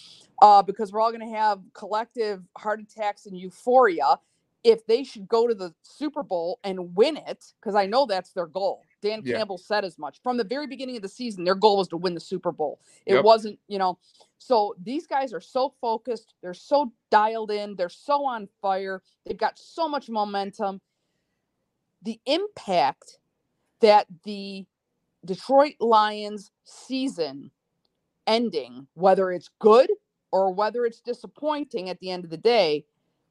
[0.40, 4.18] uh, because we're all going to have collective heart attacks and euphoria.
[4.64, 8.32] If they should go to the Super Bowl and win it, because I know that's
[8.32, 9.36] their goal, Dan yeah.
[9.36, 11.44] Campbell said as much from the very beginning of the season.
[11.44, 12.80] Their goal was to win the Super Bowl.
[13.06, 13.24] It yep.
[13.24, 13.98] wasn't, you know.
[14.38, 16.34] So these guys are so focused.
[16.42, 17.76] They're so dialed in.
[17.76, 19.02] They're so on fire.
[19.24, 20.80] They've got so much momentum.
[22.02, 23.18] The impact
[23.80, 24.66] that the
[25.24, 27.50] Detroit Lions season
[28.26, 29.90] ending, whether it's good
[30.30, 32.84] or whether it's disappointing at the end of the day,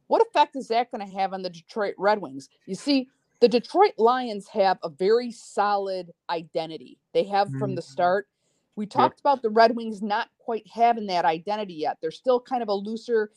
[0.08, 2.50] what effect is that going to have on the Detroit Red Wings?
[2.66, 6.98] You see, the Detroit Lions have a very solid identity.
[7.14, 7.92] They have from the mm-hmm.
[7.92, 8.28] start.
[8.76, 9.22] We talked yep.
[9.22, 11.98] about the Red Wings not quite having that identity yet.
[12.02, 13.32] They're still kind of a looser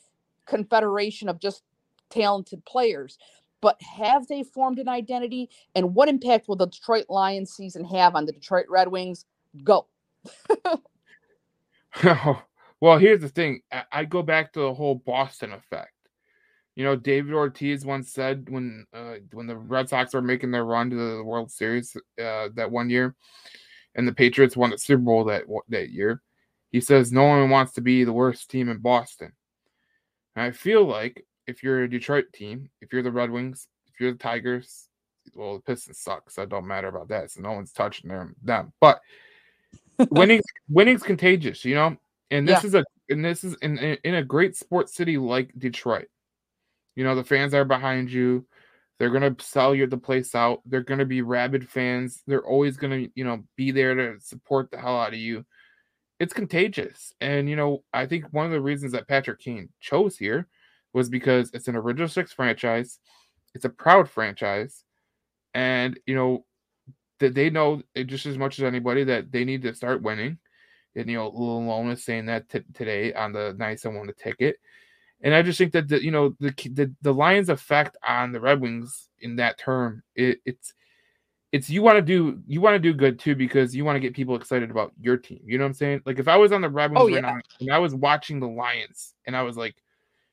[0.46, 1.62] confederation of just
[2.08, 3.18] talented players.
[3.60, 5.50] But have they formed an identity?
[5.74, 9.26] And what impact will the Detroit Lions season have on the Detroit Red Wings?
[9.62, 9.86] Go.
[12.80, 13.60] well, here's the thing
[13.92, 15.92] I go back to the whole Boston effect.
[16.76, 20.64] You know, David Ortiz once said when uh, when the Red Sox were making their
[20.64, 23.16] run to the World Series uh, that one year,
[23.94, 26.22] and the Patriots won the Super Bowl that that year,
[26.70, 29.32] he says no one wants to be the worst team in Boston.
[30.36, 34.00] And I feel like if you're a Detroit team, if you're the Red Wings, if
[34.00, 34.88] you're the Tigers,
[35.34, 37.30] well, the Pistons suck, so it don't matter about that.
[37.30, 38.34] So no one's touching them.
[38.42, 38.72] them.
[38.80, 39.00] But
[40.10, 41.96] winning, winning's contagious, you know.
[42.30, 42.68] And this yeah.
[42.68, 46.08] is a and this is in in a great sports city like Detroit.
[46.94, 48.46] You know, the fans are behind you.
[48.98, 50.60] They're gonna sell you the place out.
[50.64, 52.22] They're gonna be rabid fans.
[52.26, 55.44] They're always gonna, you know, be there to support the hell out of you.
[56.20, 57.12] It's contagious.
[57.20, 60.46] And you know, I think one of the reasons that Patrick Kane chose here
[60.92, 62.98] was because it's an original six franchise.
[63.54, 64.84] It's a proud franchise.
[65.54, 66.44] And you know,
[67.18, 70.38] that they know just as much as anybody that they need to start winning.
[70.96, 74.12] And you know, Lalonde is saying that t- today on the nice I won the
[74.12, 74.56] ticket.
[75.22, 78.40] And I just think that the you know the the, the Lions' effect on the
[78.40, 80.72] Red Wings in that term, it, it's
[81.52, 84.00] it's you want to do you want to do good too because you want to
[84.00, 85.40] get people excited about your team.
[85.44, 86.02] You know what I'm saying?
[86.06, 87.20] Like if I was on the Red Wings oh, right yeah.
[87.20, 89.74] now and I was watching the Lions and I was like,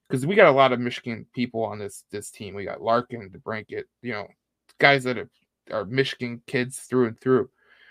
[0.07, 2.55] because we got a lot of Michigan people on this this team.
[2.55, 4.27] We got Larkin, DeBrincat, you know,
[4.79, 5.29] guys that are,
[5.71, 7.49] are Michigan kids through and through.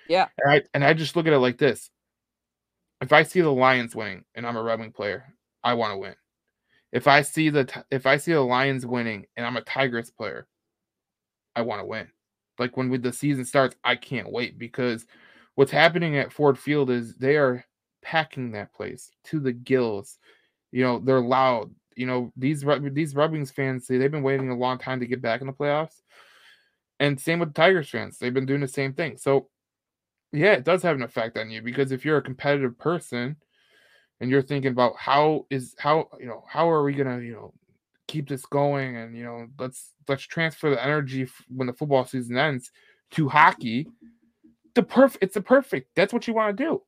[0.08, 0.28] Yeah.
[0.38, 1.90] And I and I just look at it like this.
[3.00, 5.24] If I see the Lions winning and I'm a Red Wing player,
[5.62, 6.14] I want to win.
[6.92, 10.46] If I see the if I see the Lions winning and I'm a Tigers player,
[11.54, 12.08] I want to win.
[12.58, 15.06] Like when the season starts, I can't wait because
[15.56, 17.64] what's happening at Ford Field is they are
[18.02, 20.18] packing that place to the gills.
[20.72, 21.70] You know, they're loud.
[21.96, 25.22] You know, these these Red Wings fans, they've been waiting a long time to get
[25.22, 26.02] back in the playoffs.
[27.00, 28.18] And same with the Tigers fans.
[28.18, 29.16] They've been doing the same thing.
[29.16, 29.48] So
[30.32, 33.36] yeah, it does have an effect on you because if you're a competitive person,
[34.20, 37.52] and you're thinking about how is how you know how are we gonna you know
[38.06, 42.36] keep this going and you know let's let's transfer the energy when the football season
[42.36, 42.70] ends
[43.10, 43.86] to hockey
[44.74, 46.82] the perfect it's the perfect that's what you want to do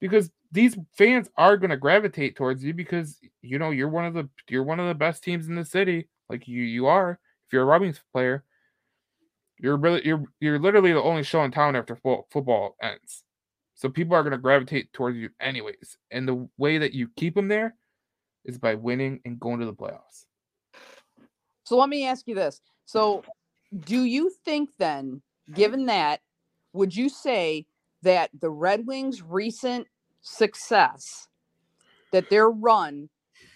[0.00, 4.14] because these fans are going to gravitate towards you because you know you're one of
[4.14, 7.52] the you're one of the best teams in the city like you you are if
[7.52, 8.44] you're a Red player
[9.58, 13.24] you're really you're you're literally the only show in town after football, football ends
[13.80, 15.96] so people are going to gravitate towards you anyways.
[16.10, 17.74] And the way that you keep them there
[18.44, 20.26] is by winning and going to the playoffs.
[21.64, 22.60] So let me ask you this.
[22.84, 23.24] So
[23.86, 25.22] do you think then,
[25.54, 26.20] given that,
[26.74, 27.64] would you say
[28.02, 29.86] that the Red Wings' recent
[30.20, 31.28] success,
[32.12, 33.08] that their run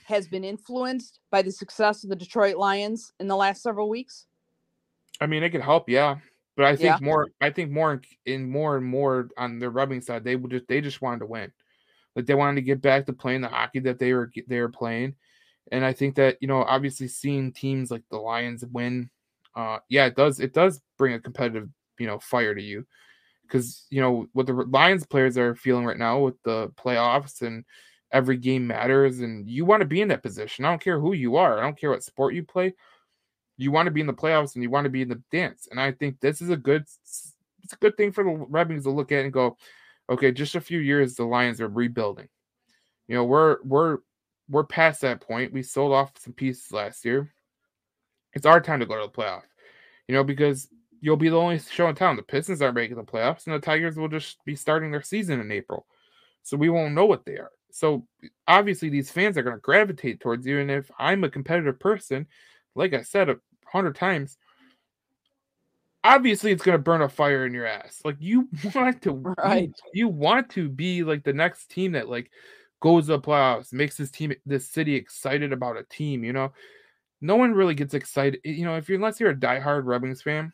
[0.06, 4.26] has been influenced by the success of the Detroit Lions in the last several weeks?
[5.20, 6.16] I mean, it could help, yeah.
[6.56, 7.04] But I think yeah.
[7.04, 10.68] more, I think more in more and more on the rubbing side, they would just
[10.68, 11.50] they just wanted to win,
[12.14, 14.68] like they wanted to get back to playing the hockey that they were they were
[14.68, 15.16] playing,
[15.72, 19.10] and I think that you know obviously seeing teams like the Lions win,
[19.56, 22.86] uh, yeah, it does it does bring a competitive you know fire to you,
[23.46, 27.64] because you know what the Lions players are feeling right now with the playoffs and
[28.12, 30.64] every game matters, and you want to be in that position.
[30.64, 32.74] I don't care who you are, I don't care what sport you play
[33.56, 35.68] you want to be in the playoffs and you want to be in the dance.
[35.70, 36.82] And I think this is a good
[37.62, 39.56] it's a good thing for the Red to look at and go,
[40.10, 42.28] okay, just a few years the Lions are rebuilding.
[43.08, 43.98] You know, we're we're
[44.48, 45.52] we're past that point.
[45.52, 47.32] We sold off some pieces last year.
[48.34, 49.42] It's our time to go to the playoff.
[50.08, 50.68] You know, because
[51.04, 52.16] you'll be the only show in town.
[52.16, 55.38] The Pistons aren't making the playoffs, and the Tigers will just be starting their season
[55.38, 55.84] in April.
[56.42, 57.50] So we won't know what they are.
[57.70, 58.06] So
[58.48, 60.60] obviously these fans are going to gravitate towards you.
[60.60, 62.26] And if I'm a competitive person,
[62.74, 63.36] like I said a
[63.66, 64.38] hundred times,
[66.02, 68.00] obviously it's gonna burn a fire in your ass.
[68.02, 69.68] Like you want to, right?
[69.92, 72.30] You, you want to be like the next team that like
[72.80, 76.24] goes to the playoffs, makes this team, this city excited about a team.
[76.24, 76.52] You know,
[77.20, 78.40] no one really gets excited.
[78.42, 80.52] You know, if you're unless you're a diehard Red Wings fan,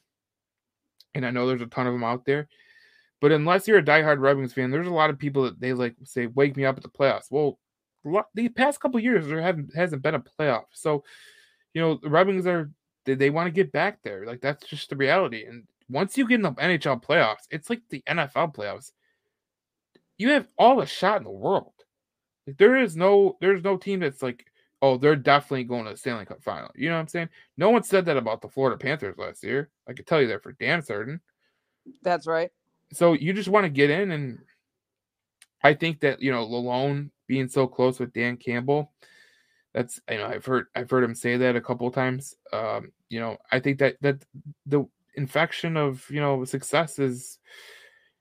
[1.14, 2.48] and I know there's a ton of them out there.
[3.20, 5.72] But unless you're a diehard Red Wings fan, there's a lot of people that they
[5.72, 7.58] like say, "Wake me up at the playoffs." Well,
[8.34, 11.04] the past couple years there haven't hasn't been a playoff, so
[11.74, 12.70] you know, the Red Wings are
[13.04, 14.26] they, they want to get back there.
[14.26, 15.44] Like that's just the reality.
[15.44, 18.92] And once you get in the NHL playoffs, it's like the NFL playoffs.
[20.18, 21.72] You have all the shot in the world.
[22.46, 24.46] Like there is no there's no team that's like,
[24.82, 26.70] oh, they're definitely going to the Stanley Cup final.
[26.74, 27.28] You know what I'm saying?
[27.56, 29.70] No one said that about the Florida Panthers last year.
[29.88, 31.20] I could tell you that for damn certain.
[32.02, 32.50] That's right.
[32.92, 34.38] So you just want to get in and
[35.62, 38.92] I think that, you know, Lalonde being so close with Dan Campbell,
[39.74, 42.34] that's you know, I've heard I've heard him say that a couple of times.
[42.52, 44.24] Um, you know, I think that that
[44.66, 47.38] the infection of, you know, success is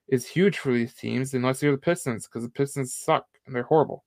[0.10, 3.64] is huge for these teams unless you're the Pistons because the Pistons suck and they're
[3.64, 4.04] horrible.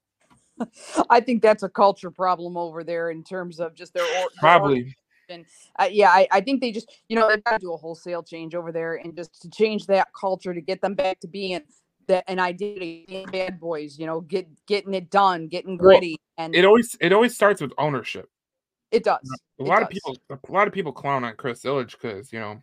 [1.11, 4.95] I think that's a culture problem over there in terms of just their or- probably.
[5.29, 5.47] And
[5.79, 8.23] uh, yeah, I, I think they just you know they've got to do a wholesale
[8.23, 11.61] change over there and just to change that culture to get them back to being
[12.09, 13.99] that an identity bad boys.
[13.99, 17.61] You know, get getting it done, getting gritty, well, and it always it always starts
[17.61, 18.29] with ownership.
[18.91, 19.21] It does.
[19.59, 19.85] A it lot does.
[19.85, 22.61] of people a lot of people clown on Chris Ilitch because you know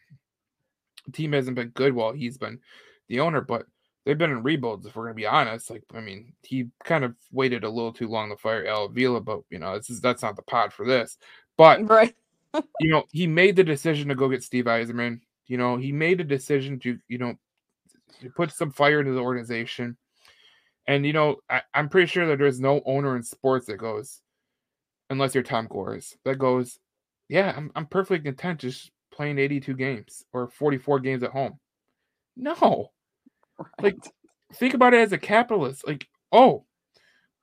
[1.06, 2.60] the team hasn't been good while he's been
[3.08, 3.66] the owner, but
[4.06, 4.86] they've been in rebuilds.
[4.86, 8.08] If we're gonna be honest, like I mean, he kind of waited a little too
[8.08, 10.86] long to fire Al Avila, but you know, this is that's not the pod for
[10.86, 11.18] this.
[11.58, 12.16] But right,
[12.80, 15.22] you know, he made the decision to go get Steve Yzerman.
[15.48, 17.36] You know, he made a decision to you know
[18.22, 19.98] to put some fire into the organization.
[20.88, 24.22] And you know, I, am pretty sure that there's no owner in sports that goes,
[25.10, 26.80] unless you're Tom Gores, that goes,
[27.28, 31.60] yeah, I'm I'm perfectly content just playing 82 games or 44 games at home.
[32.36, 32.92] No,
[33.60, 33.68] right.
[33.82, 33.98] like
[34.54, 35.86] think about it as a capitalist.
[35.88, 36.66] Like, oh,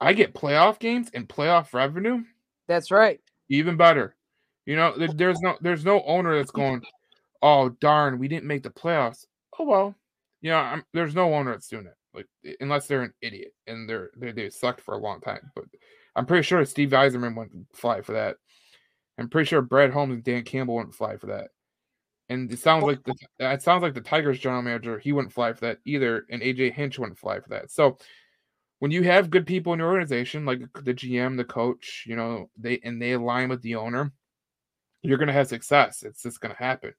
[0.00, 2.22] I get playoff games and playoff revenue.
[2.68, 3.20] That's right.
[3.48, 4.16] Even better.
[4.64, 6.82] You know, there's no there's no owner that's going,
[7.42, 9.24] oh darn, we didn't make the playoffs.
[9.58, 9.94] Oh well,
[10.40, 11.94] you know, I'm, there's no owner that's doing it.
[12.14, 12.26] Like
[12.60, 15.50] unless they're an idiot and they're they they sucked for a long time.
[15.54, 15.64] But
[16.16, 18.36] I'm pretty sure Steve Yzerman wouldn't fly for that.
[19.18, 21.48] I'm pretty sure Brad Holmes and Dan Campbell wouldn't fly for that.
[22.28, 25.52] And it sounds like the it sounds like the Tigers general manager he wouldn't fly
[25.52, 27.70] for that either, and AJ Hinch wouldn't fly for that.
[27.70, 27.98] So
[28.80, 32.50] when you have good people in your organization, like the GM, the coach, you know,
[32.58, 34.12] they and they align with the owner,
[35.02, 36.02] you're gonna have success.
[36.02, 36.94] It's just gonna happen.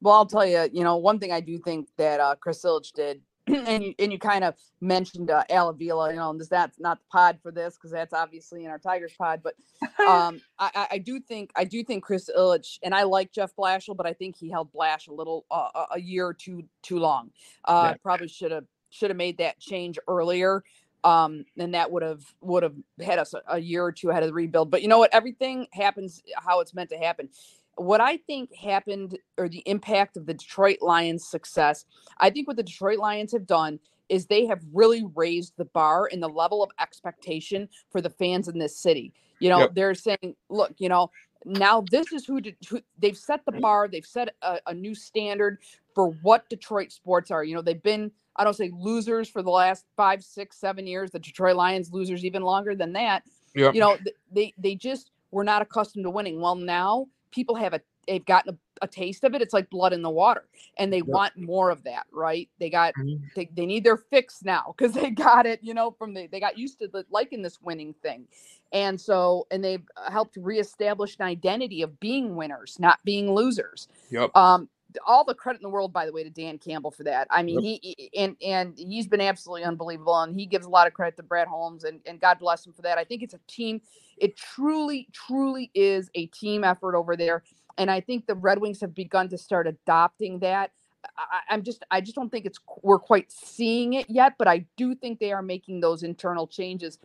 [0.00, 2.92] Well, I'll tell you, you know, one thing I do think that uh, Chris Ilitch
[2.92, 3.20] did,
[3.66, 6.80] and you and you kind of mentioned uh, Al Avila, you know, and this, that's
[6.80, 9.54] not the pod for this because that's obviously in our Tigers pod, but
[10.06, 13.96] um, I, I do think I do think Chris Ilitch, and I like Jeff Blashill,
[13.96, 17.30] but I think he held Blash a little uh, a year or two too long.
[17.66, 17.96] Uh, yeah.
[18.02, 20.62] Probably should have should have made that change earlier.
[21.02, 24.22] Um, and that would have would have had us a, a year or two ahead
[24.22, 24.70] of the rebuild.
[24.70, 25.12] But you know what?
[25.12, 27.28] Everything happens how it's meant to happen
[27.76, 31.84] what I think happened or the impact of the Detroit Lions success,
[32.18, 36.08] I think what the Detroit Lions have done is they have really raised the bar
[36.12, 39.12] and the level of expectation for the fans in this city.
[39.40, 39.74] You know, yep.
[39.74, 41.10] they're saying, look, you know,
[41.44, 43.60] now this is who, did, who they've set the mm-hmm.
[43.60, 45.58] bar, they've set a, a new standard
[45.94, 47.44] for what Detroit sports are.
[47.44, 51.10] You know, they've been I don't say losers for the last five, six, seven years.
[51.10, 53.22] The Detroit Lions losers even longer than that.
[53.54, 53.74] Yep.
[53.74, 53.96] You know,
[54.32, 56.40] they they just were not accustomed to winning.
[56.40, 59.42] Well, now people have a they've gotten a, a, taste of it.
[59.42, 60.44] It's like blood in the water,
[60.78, 61.06] and they yep.
[61.06, 62.48] want more of that, right?
[62.60, 63.24] They got mm-hmm.
[63.34, 66.40] they, they need their fix now because they got it, you know, from the they
[66.40, 68.26] got used to the, liking this winning thing,
[68.72, 73.88] and so and they've uh, helped reestablish an identity of being winners, not being losers.
[74.10, 74.36] Yep.
[74.36, 74.68] Um,
[75.06, 77.26] all the credit in the world, by the way, to Dan Campbell for that.
[77.30, 77.80] I mean, yep.
[77.82, 81.22] he and and he's been absolutely unbelievable, and he gives a lot of credit to
[81.22, 82.98] Brad Holmes, and and God bless him for that.
[82.98, 83.80] I think it's a team.
[84.16, 87.42] It truly, truly is a team effort over there,
[87.78, 90.70] and I think the Red Wings have begun to start adopting that.
[91.18, 94.64] I, am just, I just don't think it's we're quite seeing it yet, but I
[94.76, 96.98] do think they are making those internal changes,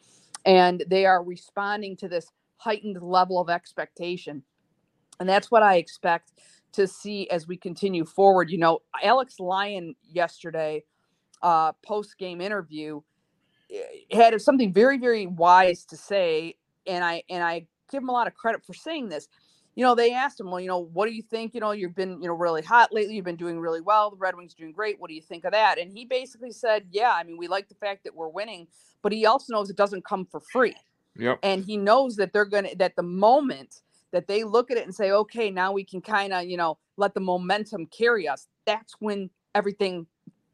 [0.46, 4.44] and they are responding to this heightened level of expectation,
[5.20, 6.32] and that's what I expect
[6.74, 8.50] to see as we continue forward.
[8.50, 10.84] You know, Alex Lyon yesterday,
[11.42, 13.02] uh, post game interview,
[13.72, 16.56] eh, had something very, very wise to say,
[16.88, 19.28] and I and I give him a lot of credit for saying this.
[19.76, 21.54] You know, they asked him, well, you know, what do you think?
[21.54, 23.16] You know, you've been, you know, really hot lately.
[23.16, 24.10] You've been doing really well.
[24.10, 25.00] The Red Wings doing great.
[25.00, 25.80] What do you think of that?
[25.80, 28.68] And he basically said, yeah, I mean, we like the fact that we're winning,
[29.02, 30.76] but he also knows it doesn't come for free.
[31.18, 31.40] Yep.
[31.44, 33.82] And he knows that they're gonna that the moment
[34.12, 36.78] that they look at it and say, okay, now we can kind of, you know,
[36.98, 38.48] let the momentum carry us.
[38.66, 40.08] That's when everything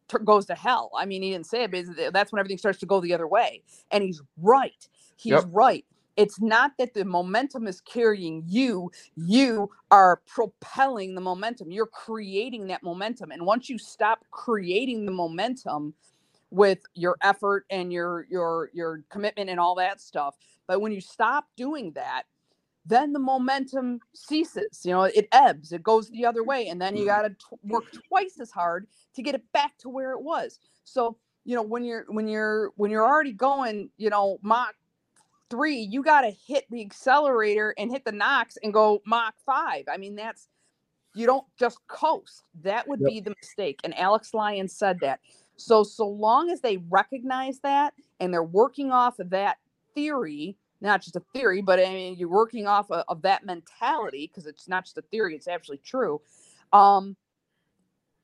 [0.08, 0.92] t- goes to hell.
[0.98, 3.28] I mean, he didn't say it, but that's when everything starts to go the other
[3.28, 3.62] way.
[3.92, 4.88] And he's right.
[5.16, 5.46] He's yep.
[5.48, 5.86] right.
[6.18, 11.72] It's not that the momentum is carrying you, you are propelling the momentum.
[11.72, 13.32] You're creating that momentum.
[13.32, 15.94] And once you stop creating the momentum
[16.52, 20.38] with your effort and your your your commitment and all that stuff,
[20.68, 22.24] but when you stop doing that,
[22.86, 24.82] then the momentum ceases.
[24.84, 27.08] You know, it ebbs, it goes the other way, and then you mm.
[27.08, 30.60] got to t- work twice as hard to get it back to where it was.
[30.84, 34.76] So, you know, when you're when you're when you're already going, you know, Mach
[35.50, 39.86] three, you got to hit the accelerator and hit the knocks and go Mach five.
[39.92, 40.48] I mean, that's
[41.16, 42.44] you don't just coast.
[42.62, 43.10] That would yep.
[43.10, 43.80] be the mistake.
[43.84, 45.22] And Alex Lyon said that.
[45.56, 49.58] So, so long as they recognize that and they're working off of that
[49.96, 54.28] theory, not just a theory, but I mean, you're working off of, of that mentality
[54.28, 56.22] because it's not just a theory, it's actually true.
[56.72, 57.16] Um,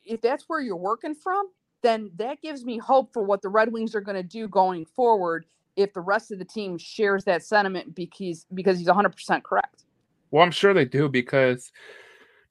[0.04, 1.50] if that's where you're working from,
[1.82, 4.86] then that gives me hope for what the Red Wings are going to do going
[4.86, 5.46] forward
[5.76, 9.86] if the rest of the team shares that sentiment because because he's 100% correct.
[10.30, 11.72] Well, I'm sure they do because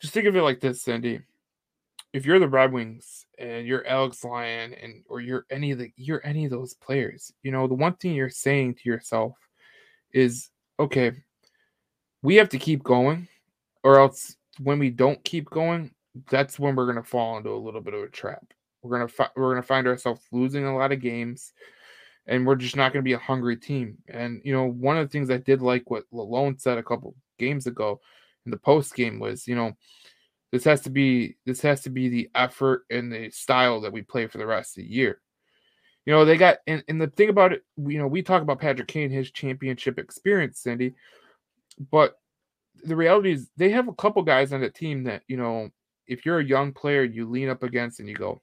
[0.01, 1.21] just think of it like this, Cindy.
[2.13, 5.93] If you're the Red Wings and you're Alex Lyon and or you're any of the
[5.97, 9.37] you're any of those players, you know, the one thing you're saying to yourself
[10.13, 11.13] is, okay,
[12.23, 13.29] we have to keep going,
[13.83, 15.93] or else when we don't keep going,
[16.31, 18.45] that's when we're gonna fall into a little bit of a trap.
[18.83, 21.53] We're gonna fi- we're gonna find ourselves losing a lot of games,
[22.27, 23.99] and we're just not gonna be a hungry team.
[24.09, 27.15] And you know, one of the things I did like what Lalonde said a couple
[27.39, 28.01] games ago
[28.45, 29.73] in the post game was, you know,
[30.53, 34.03] this has to be this has to be the effort and the style that we
[34.03, 35.21] play for the rest of the year.
[36.11, 38.59] You know, they got and, and the thing about it, you know, we talk about
[38.59, 40.95] Patrick Kane, his championship experience, Cindy,
[41.89, 42.19] but
[42.83, 45.71] the reality is they have a couple guys on the team that, you know,
[46.09, 48.43] if you're a young player, you lean up against and you go,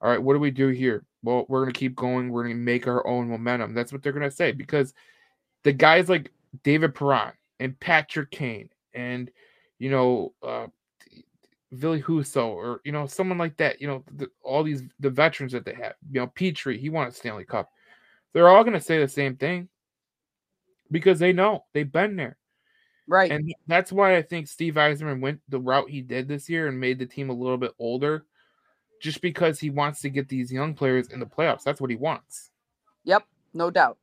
[0.00, 1.04] All right, what do we do here?
[1.22, 3.74] Well, we're gonna keep going, we're gonna make our own momentum.
[3.74, 4.92] That's what they're gonna say because
[5.62, 6.32] the guys like
[6.64, 9.30] David Perron and Patrick Kane and
[9.78, 10.66] you know uh,
[11.72, 13.80] Ville Husso or you know someone like that.
[13.80, 15.94] You know the, all these the veterans that they have.
[16.10, 17.70] You know Petry, he won a Stanley Cup.
[18.32, 19.68] They're all going to say the same thing
[20.90, 22.38] because they know they've been there.
[23.08, 23.30] Right.
[23.30, 26.78] And that's why I think Steve Yzerman went the route he did this year and
[26.80, 28.24] made the team a little bit older
[29.02, 31.62] just because he wants to get these young players in the playoffs.
[31.62, 32.50] That's what he wants.
[33.04, 33.98] Yep, no doubt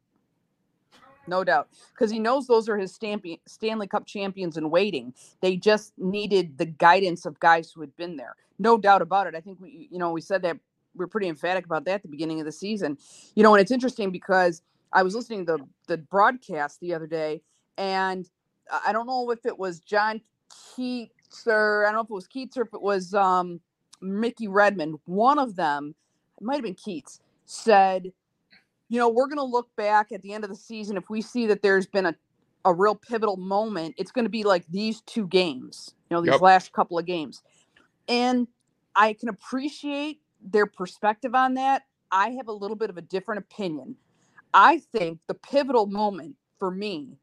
[1.29, 5.13] no doubt, because he knows those are his Stanley Cup champions in waiting.
[5.41, 8.35] They just needed the guidance of guys who had been there.
[8.57, 9.35] No doubt about it.
[9.35, 10.57] I think we, you know, we said that
[10.95, 12.97] we are pretty emphatic about that at the beginning of the season.
[13.35, 14.61] You know, and it's interesting because
[14.91, 17.41] I was listening to the the broadcast the other day,
[17.77, 18.29] and
[18.85, 20.21] I don't know if it was John
[20.75, 23.59] Keats or I don't know if it was Keats or if it was um,
[24.01, 24.99] Mickey Redmond.
[25.05, 25.95] One of them,
[26.39, 28.11] it might have been Keats, said
[28.89, 31.21] you know, we're going to look back at the end of the season if we
[31.21, 32.15] see that there's been a,
[32.65, 33.95] a real pivotal moment.
[33.97, 36.41] It's going to be like these two games, you know, these yep.
[36.41, 37.43] last couple of games.
[38.07, 38.47] And
[38.95, 41.83] I can appreciate their perspective on that.
[42.11, 43.95] I have a little bit of a different opinion.
[44.53, 47.19] I think the pivotal moment for me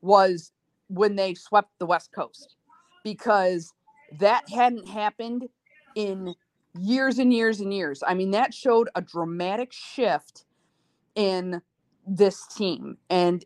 [0.00, 0.52] was
[0.88, 2.56] when they swept the West Coast
[3.04, 3.74] because
[4.18, 5.48] that hadn't happened
[5.94, 6.34] in
[6.80, 8.02] years and years and years.
[8.06, 10.46] I mean, that showed a dramatic shift
[11.14, 11.62] in
[12.06, 12.98] this team.
[13.10, 13.44] And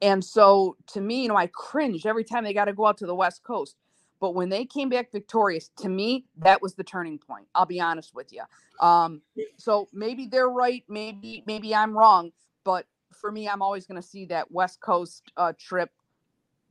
[0.00, 2.98] and so to me, you know, I cringed every time they got to go out
[2.98, 3.76] to the West Coast.
[4.20, 7.46] But when they came back victorious, to me, that was the turning point.
[7.54, 8.42] I'll be honest with you.
[8.80, 9.22] Um,
[9.56, 12.32] so maybe they're right, maybe maybe I'm wrong,
[12.64, 15.90] but for me, I'm always going to see that West Coast uh, trip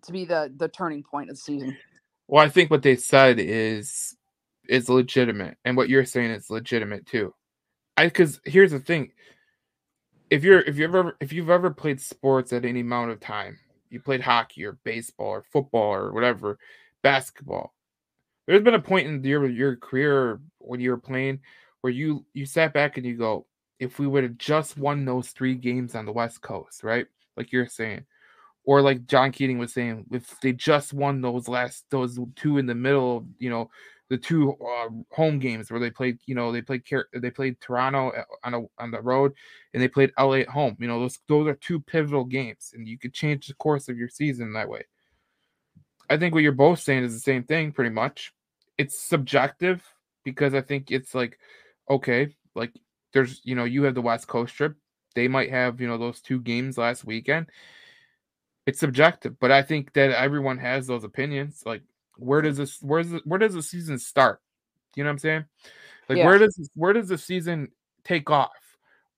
[0.03, 1.77] to be the the turning point of the season.
[2.27, 4.15] Well, I think what they said is
[4.67, 7.33] is legitimate, and what you're saying is legitimate too.
[7.95, 9.11] I because here's the thing:
[10.29, 13.57] if you're if you've ever if you've ever played sports at any amount of time,
[13.89, 16.57] you played hockey or baseball or football or whatever,
[17.03, 17.73] basketball.
[18.45, 21.39] There's been a point in your your career when you were playing
[21.81, 23.45] where you you sat back and you go,
[23.79, 27.05] if we would have just won those three games on the West Coast, right?
[27.35, 28.05] Like you're saying,
[28.65, 32.65] or like John Keating was saying, if they just won those last those two in
[32.65, 33.69] the middle, you know,
[34.09, 36.83] the two uh, home games where they played, you know, they played
[37.13, 39.33] they played Toronto uh, on a, on the road
[39.73, 40.77] and they played LA at home.
[40.79, 43.97] You know, those those are two pivotal games, and you could change the course of
[43.97, 44.83] your season that way.
[46.09, 48.33] I think what you're both saying is the same thing, pretty much.
[48.77, 49.83] It's subjective
[50.23, 51.37] because I think it's like,
[51.89, 52.73] okay, like
[53.13, 54.75] there's, you know, you have the West Coast trip.
[55.15, 57.47] They might have, you know, those two games last weekend.
[58.65, 61.63] It's subjective, but I think that everyone has those opinions.
[61.65, 61.81] Like
[62.19, 64.41] where does this where's the, where does the season start?
[64.95, 65.45] You know what I'm saying?
[66.09, 66.25] Like yeah.
[66.25, 67.69] where does where does the season
[68.03, 68.51] take off,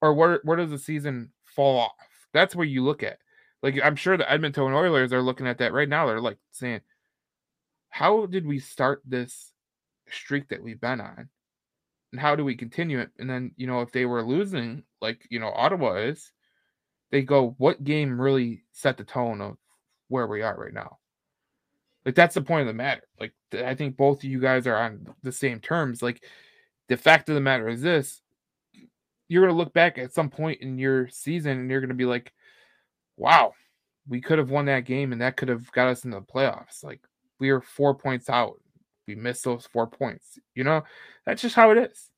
[0.01, 1.91] or where where does the season fall off?
[2.33, 3.19] That's where you look at.
[3.61, 6.07] Like I'm sure the Edmonton Oilers are looking at that right now.
[6.07, 6.81] They're like saying,
[7.89, 9.53] "How did we start this
[10.09, 11.29] streak that we've been on,
[12.11, 15.25] and how do we continue it?" And then you know if they were losing, like
[15.29, 16.31] you know Ottawa is,
[17.11, 19.57] they go, "What game really set the tone of
[20.09, 20.98] where we are right now.
[22.05, 23.03] Like that's the point of the matter.
[23.19, 26.01] Like I think both of you guys are on the same terms.
[26.01, 26.23] Like
[26.87, 28.21] the fact of the matter is this:
[29.27, 32.33] you're gonna look back at some point in your season and you're gonna be like,
[33.17, 33.53] "Wow,
[34.07, 36.83] we could have won that game and that could have got us into the playoffs."
[36.83, 37.01] Like
[37.39, 38.61] we are four points out.
[39.07, 40.39] We missed those four points.
[40.55, 40.83] You know,
[41.25, 42.09] that's just how it is.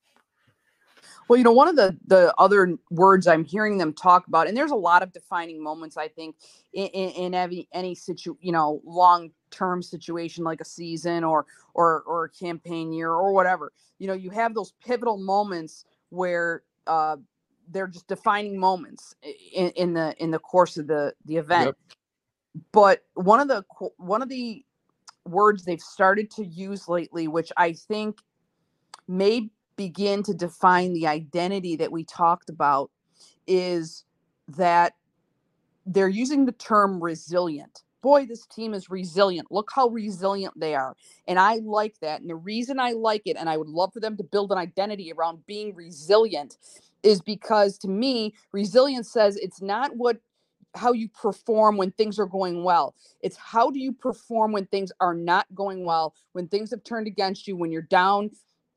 [1.28, 4.56] Well, you know, one of the the other words I'm hearing them talk about, and
[4.56, 6.36] there's a lot of defining moments, I think,
[6.72, 12.02] in, in, any any situ, you know, long term situation like a season or or
[12.06, 13.72] or a campaign year or whatever.
[13.98, 17.16] You know, you have those pivotal moments where uh,
[17.70, 19.14] they're just defining moments
[19.54, 21.66] in, in the in the course of the the event.
[21.66, 21.76] Yep.
[22.72, 23.64] But one of the
[23.96, 24.64] one of the
[25.24, 28.18] words they've started to use lately, which I think
[29.08, 32.90] may begin to define the identity that we talked about,
[33.46, 34.04] is
[34.48, 34.94] that
[35.86, 37.82] they're using the term resilient.
[38.02, 39.48] Boy, this team is resilient.
[39.50, 40.96] Look how resilient they are.
[41.28, 42.20] And I like that.
[42.20, 44.58] And the reason I like it, and I would love for them to build an
[44.58, 46.58] identity around being resilient,
[47.02, 50.18] is because to me, resilience says it's not what
[50.74, 52.94] how you perform when things are going well.
[53.20, 57.06] It's how do you perform when things are not going well, when things have turned
[57.06, 58.30] against you, when you're down,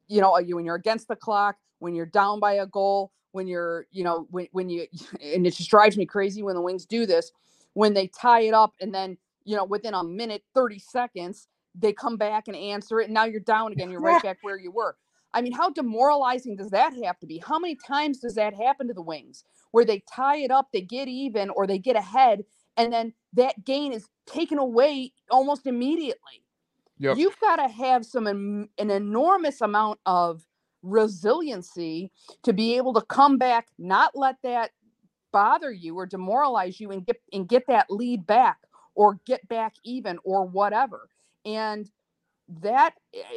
[0.08, 3.48] you know, uh, when you're against the clock, when you're down by a goal, when
[3.48, 4.88] you're, you know, when when you
[5.22, 7.32] and it just drives me crazy when the Wings do this,
[7.74, 11.94] when they tie it up and then, you know, within a minute, 30 seconds, they
[11.94, 14.72] come back and answer it and now you're down again, you're right back where you
[14.72, 14.96] were.
[15.34, 17.44] I mean, how demoralizing does that have to be?
[17.46, 19.44] How many times does that happen to the Wings?
[19.76, 22.46] where they tie it up, they get even, or they get ahead,
[22.78, 26.45] and then that gain is taken away almost immediately.
[27.00, 27.18] Yep.
[27.18, 30.46] You've got to have some an enormous amount of
[30.82, 32.12] resiliency
[32.44, 34.72] to be able to come back, not let that
[35.32, 38.60] bother you or demoralize you, and get and get that lead back
[38.96, 41.10] or get back even or whatever.
[41.46, 41.90] And
[42.62, 42.94] that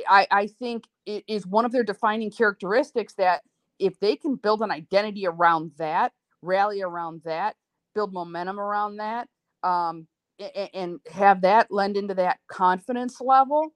[0.08, 3.42] I, I think it is one of their defining characteristics that
[3.78, 7.56] if they can build an identity around that, rally around that,
[7.94, 9.28] build momentum around that,
[9.62, 10.06] um,
[10.74, 13.74] and, have that lend into that confidence level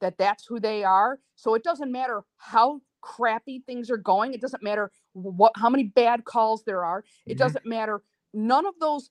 [0.00, 1.18] that that's who they are.
[1.36, 4.34] So it doesn't matter how crappy things are going.
[4.34, 7.04] It doesn't matter what how many bad calls there are.
[7.26, 7.38] It mm-hmm.
[7.38, 8.02] doesn't matter.
[8.32, 9.10] None of those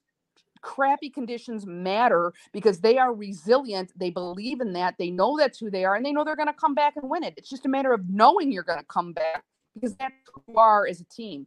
[0.62, 3.92] crappy conditions matter because they are resilient.
[3.96, 4.96] They believe in that.
[4.98, 7.08] They know that's who they are, and they know they're going to come back and
[7.08, 7.34] win it.
[7.36, 10.56] It's just a matter of knowing you're going to come back because that's who you
[10.56, 11.46] are as a team.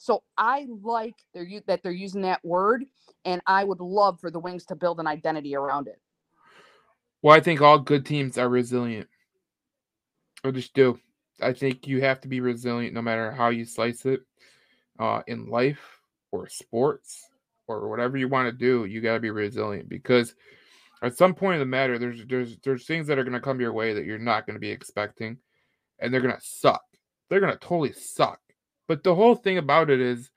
[0.00, 2.86] So I like they're that they're using that word,
[3.26, 6.00] and I would love for the Wings to build an identity around it.
[7.20, 9.08] Well, I think all good teams are resilient.
[10.42, 10.98] I just do.
[11.42, 14.22] I think you have to be resilient no matter how you slice it
[14.98, 16.00] uh, in life
[16.32, 17.28] or sports
[17.68, 18.86] or whatever you want to do.
[18.86, 20.34] You got to be resilient because
[21.02, 23.60] at some point in the matter, there's there's there's things that are going to come
[23.60, 25.36] your way that you're not going to be expecting,
[25.98, 26.84] and they're going to suck.
[27.28, 28.40] They're going to totally suck.
[28.90, 30.32] But the whole thing about it is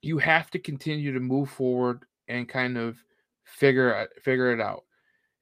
[0.00, 2.96] you have to continue to move forward and kind of
[3.44, 4.84] figure figure it out.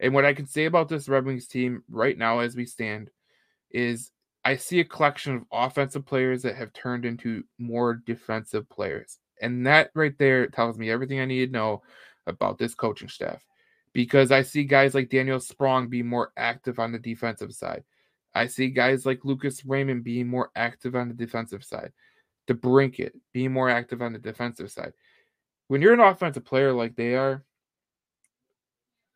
[0.01, 3.11] And what I can say about this Red Wings team right now as we stand
[3.71, 4.11] is
[4.45, 9.19] I see a collection of offensive players that have turned into more defensive players.
[9.41, 11.83] And that right there tells me everything I need to know
[12.27, 13.47] about this coaching staff.
[13.93, 17.85] Because I see guys like Daniel Sprong be more active on the defensive side.
[18.37, 21.93] I see guys like Lucas Raymond being more active on the defensive side,
[22.49, 24.93] DeBrincat being more active on the defensive side.
[25.69, 27.45] When you're an offensive player like they are,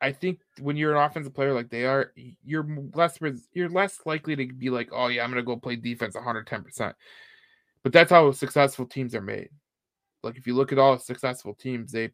[0.00, 3.18] I think when you're an offensive player like they are, you're less
[3.52, 6.62] you're less likely to be like, oh yeah, I'm gonna go play defense 110.
[6.62, 6.96] percent
[7.82, 9.50] But that's how successful teams are made.
[10.22, 12.10] Like if you look at all successful teams, they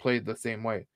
[0.00, 0.88] played the same way.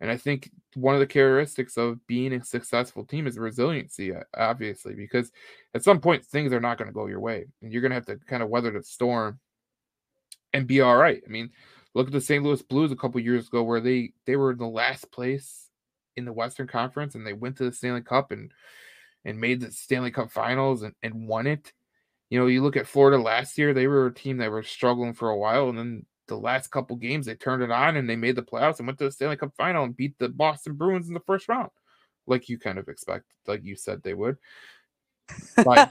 [0.00, 4.94] And I think one of the characteristics of being a successful team is resiliency, obviously,
[4.94, 5.32] because
[5.74, 7.96] at some point things are not going to go your way, and you're going to
[7.96, 9.40] have to kind of weather the storm
[10.52, 11.22] and be all right.
[11.26, 11.50] I mean,
[11.94, 12.44] look at the St.
[12.44, 15.70] Louis Blues a couple years ago, where they they were in the last place
[16.16, 18.52] in the Western Conference, and they went to the Stanley Cup and
[19.24, 21.72] and made the Stanley Cup Finals and, and won it.
[22.30, 25.14] You know, you look at Florida last year; they were a team that were struggling
[25.14, 28.16] for a while, and then the last couple games they turned it on and they
[28.16, 31.08] made the playoffs and went to the Stanley Cup final and beat the Boston Bruins
[31.08, 31.70] in the first round,
[32.26, 34.36] like you kind of expect, like you said they would.
[35.56, 35.90] By, by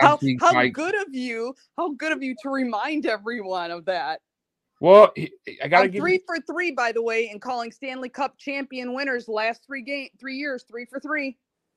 [0.00, 1.54] how, how by, good of you!
[1.76, 4.20] How good of you to remind everyone of that.
[4.80, 5.12] Well,
[5.62, 6.20] I got to three you...
[6.24, 10.36] for three, by the way, in calling Stanley Cup champion winners last three game three
[10.36, 11.36] years, three for three.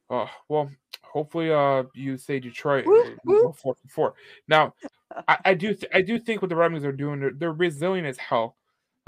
[0.09, 0.69] Oh well,
[1.11, 3.53] hopefully, uh, you say Detroit woo, woo.
[3.53, 4.13] four four.
[4.47, 4.73] Now,
[5.27, 7.53] I, I, do th- I do think what the Red Wings are doing, they're, they're
[7.53, 8.55] resilient as hell.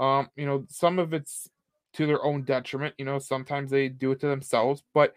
[0.00, 1.48] Um, you know, some of it's
[1.94, 2.94] to their own detriment.
[2.98, 5.14] You know, sometimes they do it to themselves, but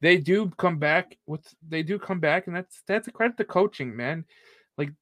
[0.00, 3.44] they do come back with they do come back, and that's that's a credit to
[3.44, 4.24] coaching, man.
[4.76, 4.92] Like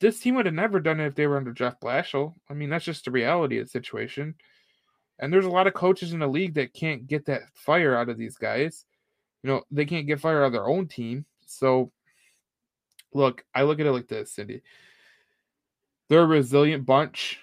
[0.00, 2.34] this team would have never done it if they were under Jeff Blashill.
[2.48, 4.34] I mean, that's just the reality of the situation.
[5.18, 8.08] And there's a lot of coaches in the league that can't get that fire out
[8.08, 8.86] of these guys.
[9.42, 11.24] You know, they can't get fired on their own team.
[11.46, 11.90] So
[13.12, 14.62] look, I look at it like this, Cindy.
[16.08, 17.38] They're a resilient bunch.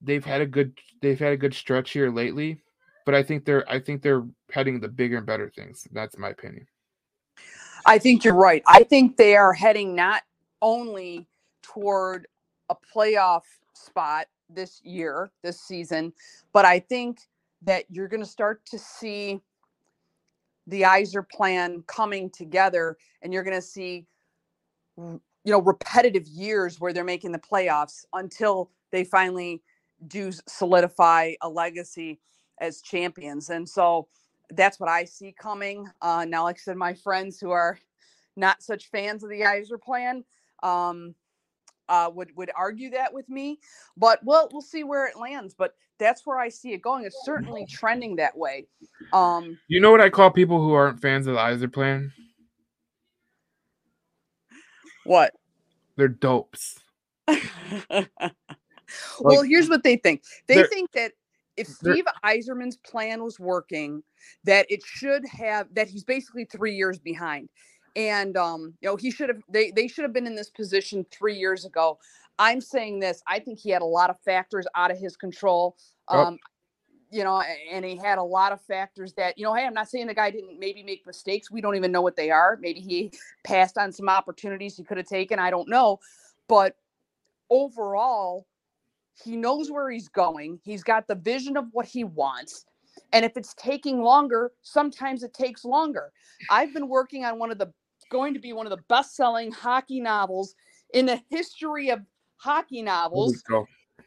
[0.00, 2.60] They've had a good they've had a good stretch here lately,
[3.06, 5.86] but I think they're I think they're heading the bigger and better things.
[5.92, 6.66] That's my opinion.
[7.86, 8.62] I think you're right.
[8.66, 10.22] I think they are heading not
[10.60, 11.26] only
[11.62, 12.26] toward
[12.68, 13.42] a playoff
[13.72, 16.12] spot this year, this season,
[16.52, 17.20] but I think
[17.62, 19.40] that you're going to start to see
[20.68, 24.06] the Yzer plan coming together and you're going to see
[24.96, 29.62] you know repetitive years where they're making the playoffs until they finally
[30.06, 32.20] do solidify a legacy
[32.60, 33.50] as champions.
[33.50, 34.08] And so
[34.50, 35.86] that's what i see coming.
[36.02, 37.78] Uh, now like i said my friends who are
[38.36, 40.24] not such fans of the Yzer plan
[40.62, 41.14] um,
[41.88, 43.58] uh, would would argue that with me
[43.96, 45.54] but we'll we'll see where it lands.
[45.54, 48.66] But that's where i see it going it's certainly trending that way
[49.12, 52.12] um, you know what i call people who aren't fans of the Yzer plan
[55.08, 55.32] what?
[55.96, 56.80] They're dopes.
[59.20, 60.22] well, here's what they think.
[60.46, 61.12] They think that
[61.56, 64.02] if Steve Yzerman's plan was working,
[64.44, 67.48] that it should have that he's basically three years behind.
[67.96, 71.06] And um, you know, he should have they they should have been in this position
[71.10, 71.98] three years ago.
[72.38, 75.76] I'm saying this, I think he had a lot of factors out of his control.
[76.08, 76.48] Um, oh
[77.10, 79.88] you know, and he had a lot of factors that, you know, hey, I'm not
[79.88, 81.50] saying the guy didn't maybe make mistakes.
[81.50, 82.58] We don't even know what they are.
[82.60, 83.12] Maybe he
[83.44, 85.38] passed on some opportunities he could have taken.
[85.38, 86.00] I don't know.
[86.48, 86.76] But
[87.50, 88.46] overall,
[89.24, 90.60] he knows where he's going.
[90.62, 92.66] He's got the vision of what he wants.
[93.12, 96.12] And if it's taking longer, sometimes it takes longer.
[96.50, 97.72] I've been working on one of the
[98.10, 100.54] going to be one of the best selling hockey novels
[100.94, 102.00] in the history of
[102.38, 103.42] hockey novels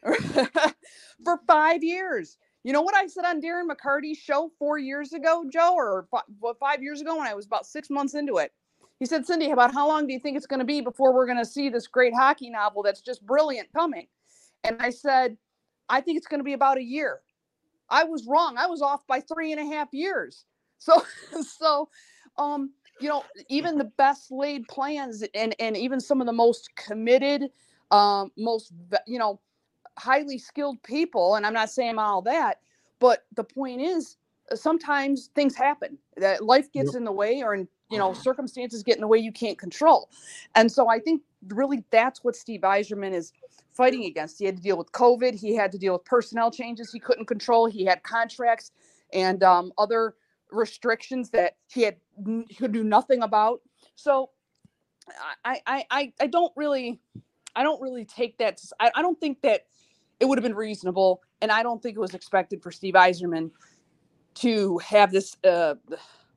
[1.24, 2.36] for five years.
[2.64, 6.22] You know what I said on Darren McCarty's show four years ago, Joe, or five,
[6.60, 8.52] five years ago when I was about six months into it?
[9.00, 11.26] He said, Cindy, about how long do you think it's going to be before we're
[11.26, 14.06] going to see this great hockey novel that's just brilliant coming?
[14.62, 15.36] And I said,
[15.88, 17.20] I think it's going to be about a year.
[17.88, 18.56] I was wrong.
[18.56, 20.44] I was off by three and a half years.
[20.82, 21.00] So,
[21.42, 21.88] so,
[22.38, 26.74] um, you know, even the best laid plans and and even some of the most
[26.74, 27.50] committed,
[27.92, 28.72] um, most
[29.06, 29.40] you know,
[29.98, 32.60] highly skilled people, and I'm not saying all that,
[32.98, 34.16] but the point is
[34.50, 36.96] uh, sometimes things happen that life gets yep.
[36.96, 40.10] in the way or you know circumstances get in the way you can't control.
[40.54, 43.32] And so i think really that's what steve Yzerman is
[43.72, 44.38] fighting against.
[44.38, 47.26] He had to deal with covid he had to deal with personnel changes he couldn't
[47.26, 48.72] control he had contracts
[49.12, 50.14] and um, other
[50.50, 51.96] restrictions that he had
[52.48, 53.60] he could do nothing about.
[53.96, 54.30] So
[55.44, 57.00] I, I i i don't really
[57.54, 59.66] i don't really take that I, I don't think that
[60.22, 61.20] it would have been reasonable.
[61.40, 63.50] And I don't think it was expected for Steve Yzerman
[64.34, 65.74] to have this uh,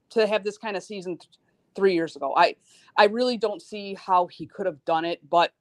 [0.09, 1.29] to have this kind of season th-
[1.75, 2.33] three years ago.
[2.35, 2.55] I
[2.97, 5.53] I really don't see how he could have done it, but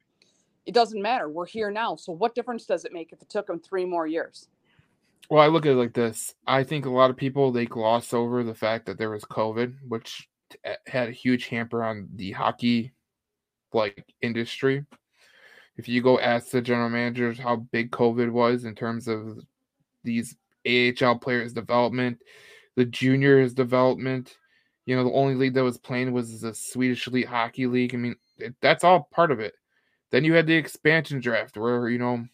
[0.65, 1.29] it doesn't matter.
[1.29, 1.97] We're here now.
[1.97, 4.49] So what difference does it make if it took him three more years?
[5.29, 6.35] Well, I look at it like this.
[6.47, 9.75] I think a lot of people they gloss over the fact that there was COVID,
[9.87, 10.31] which
[10.87, 12.95] had a huge hamper on the hockey
[13.75, 14.87] like industry
[15.77, 19.41] if you go ask the general managers how big COVID was in terms of
[20.05, 22.21] these AHL players' development,
[22.77, 24.37] the juniors' development,
[24.87, 27.95] you know, the only league that was playing was the Swedish Elite Hockey League.
[27.95, 29.55] I mean, it, that's all part of it.
[30.11, 32.25] Then you had the expansion draft where, you know,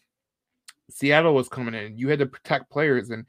[0.89, 1.97] Seattle was coming in.
[1.97, 3.09] You had to protect players.
[3.09, 3.25] And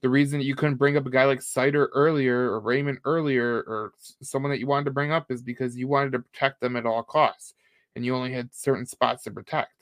[0.00, 3.92] the reason you couldn't bring up a guy like Seider earlier or Raymond earlier or
[4.22, 6.86] someone that you wanted to bring up is because you wanted to protect them at
[6.86, 7.54] all costs
[7.94, 9.72] and you only had certain spots to protect.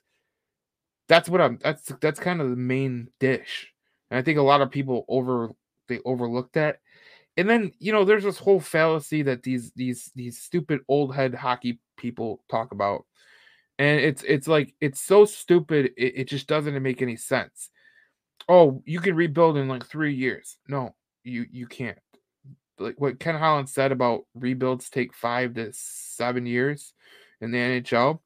[1.09, 3.73] That's what I'm that's that's kind of the main dish.
[4.11, 5.51] And I think a lot of people over
[5.89, 6.79] they overlooked that.
[7.37, 11.35] And then, you know, there's this whole fallacy that these these these stupid old head
[11.35, 13.07] hockey people talk about.
[13.79, 17.71] And it's it's like it's so stupid it, it just doesn't make any sense.
[18.49, 20.59] Oh, you can rebuild in like three years.
[20.69, 20.95] No,
[21.25, 21.99] you you can't
[22.79, 26.95] like what Ken Holland said about rebuilds take five to seven years
[27.41, 28.21] in the NHL,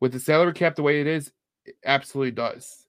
[0.00, 1.32] with the salary cap the way it is,
[1.64, 2.84] it absolutely does.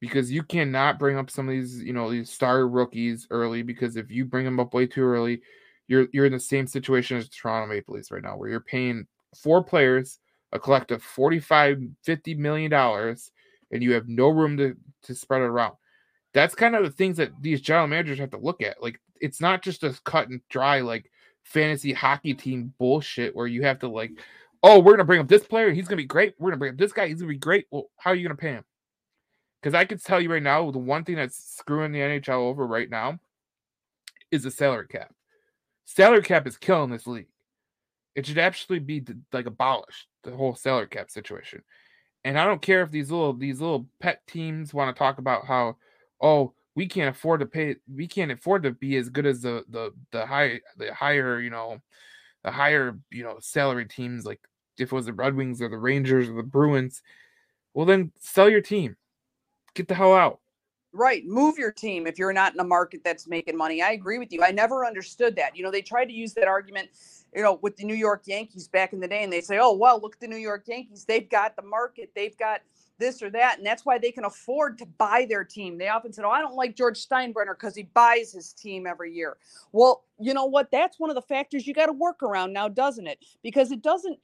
[0.00, 3.62] Because you cannot bring up some of these, you know, these star rookies early.
[3.62, 5.42] Because if you bring them up way too early,
[5.88, 9.06] you're you're in the same situation as Toronto Maple Leafs right now, where you're paying
[9.36, 10.18] four players
[10.52, 13.30] a collective 45 50 million dollars
[13.70, 15.74] and you have no room to to spread it around
[16.32, 18.82] that's kind of the things that these general managers have to look at.
[18.82, 21.10] Like it's not just a cut and dry like
[21.44, 24.12] fantasy hockey team bullshit where you have to like,
[24.62, 26.34] oh, we're gonna bring up this player, he's gonna be great.
[26.38, 27.66] We're gonna bring up this guy, he's gonna be great.
[27.70, 28.64] Well, how are you gonna pay him?
[29.60, 32.66] Because I can tell you right now, the one thing that's screwing the NHL over
[32.66, 33.18] right now
[34.30, 35.12] is the salary cap.
[35.84, 37.26] Salary cap is killing this league.
[38.14, 41.62] It should actually be like abolished, the whole salary cap situation.
[42.24, 45.46] And I don't care if these little these little pet teams want to talk about
[45.46, 45.76] how,
[46.20, 49.64] oh, we can't afford to pay, we can't afford to be as good as the
[49.68, 51.80] the the high the higher you know,
[52.44, 54.40] the higher you know salary teams like
[54.80, 57.02] if it was the Red Wings or the Rangers or the Bruins.
[57.74, 58.96] Well, then sell your team,
[59.74, 60.40] get the hell out.
[60.92, 61.24] Right.
[61.24, 63.80] Move your team if you're not in a market that's making money.
[63.80, 64.42] I agree with you.
[64.42, 65.56] I never understood that.
[65.56, 66.88] You know, they tried to use that argument,
[67.32, 69.72] you know, with the New York Yankees back in the day, and they say, oh,
[69.72, 71.04] well, look at the New York Yankees.
[71.04, 72.62] They've got the market, they've got
[72.98, 73.58] this or that.
[73.58, 75.78] And that's why they can afford to buy their team.
[75.78, 79.12] They often said, oh, I don't like George Steinbrenner because he buys his team every
[79.12, 79.36] year.
[79.70, 80.72] Well, you know what?
[80.72, 83.24] That's one of the factors you got to work around now, doesn't it?
[83.42, 84.18] Because it doesn't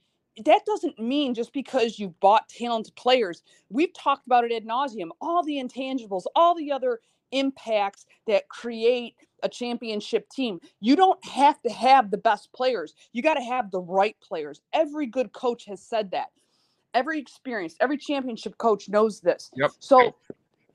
[0.45, 3.43] that doesn't mean just because you bought talented players.
[3.69, 5.09] We've talked about it ad nauseum.
[5.21, 6.99] All the intangibles, all the other
[7.31, 10.59] impacts that create a championship team.
[10.79, 12.93] You don't have to have the best players.
[13.13, 14.61] You got to have the right players.
[14.73, 16.27] Every good coach has said that.
[16.93, 19.51] Every experienced, every championship coach knows this.
[19.55, 19.71] Yep.
[19.79, 20.15] So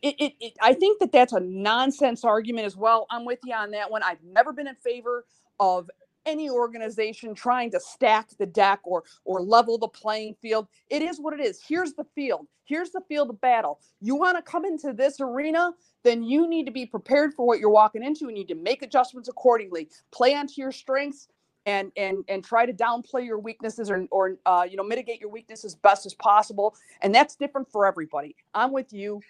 [0.03, 3.07] it, it, it, I think that that's a nonsense argument as well.
[3.11, 4.03] I'm with you on that one.
[4.03, 5.25] I've never been in favor
[5.59, 5.91] of
[6.27, 10.69] any organization trying to stack the deck or or level the playing field.
[10.91, 11.61] It is what it is.
[11.67, 12.47] Here's the field.
[12.65, 13.81] Here's the field of battle.
[14.01, 15.73] You want to come into this arena,
[16.05, 18.29] then you need to be prepared for what you're walking into.
[18.29, 19.89] And you need to make adjustments accordingly.
[20.13, 21.29] Play onto your strengths
[21.67, 25.31] and and and try to downplay your weaknesses or or uh, you know mitigate your
[25.31, 26.75] weaknesses as best as possible.
[27.03, 28.37] And that's different for everybody.
[28.55, 29.21] I'm with you.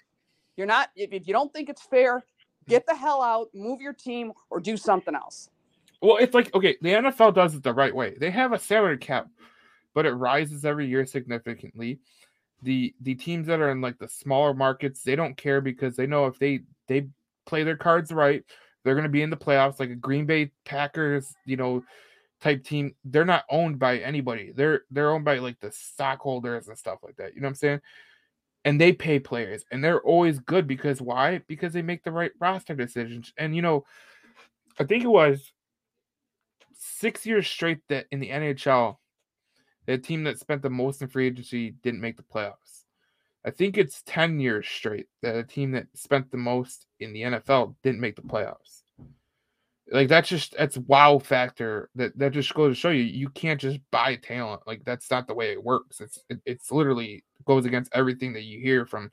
[0.56, 2.24] You're not if, if you don't think it's fair,
[2.68, 5.50] get the hell out, move your team, or do something else.
[6.02, 8.16] Well, it's like okay, the NFL does it the right way.
[8.18, 9.28] They have a salary cap,
[9.94, 12.00] but it rises every year significantly.
[12.62, 16.08] The the teams that are in like the smaller markets, they don't care because they
[16.08, 17.06] know if they they
[17.46, 18.44] play their cards right,
[18.82, 19.78] they're going to be in the playoffs.
[19.78, 21.84] Like a Green Bay Packers, you know,
[22.40, 22.96] type team.
[23.04, 24.52] They're not owned by anybody.
[24.54, 27.34] They're they're owned by like the stockholders and stuff like that.
[27.34, 27.80] You know what I'm saying?
[28.64, 31.42] And they pay players, and they're always good because why?
[31.46, 33.32] Because they make the right roster decisions.
[33.36, 33.84] And you know,
[34.80, 35.52] I think it was
[36.82, 38.96] six years straight that in the NHL,
[39.86, 42.84] the team that spent the most in free agency didn't make the playoffs.
[43.44, 47.22] I think it's 10 years straight that a team that spent the most in the
[47.22, 48.82] NFL didn't make the playoffs.
[49.90, 53.60] Like that's just that's wow factor that that just goes to show you you can't
[53.60, 56.00] just buy talent like that's not the way it works.
[56.00, 59.10] It's it, it's literally goes against everything that you hear from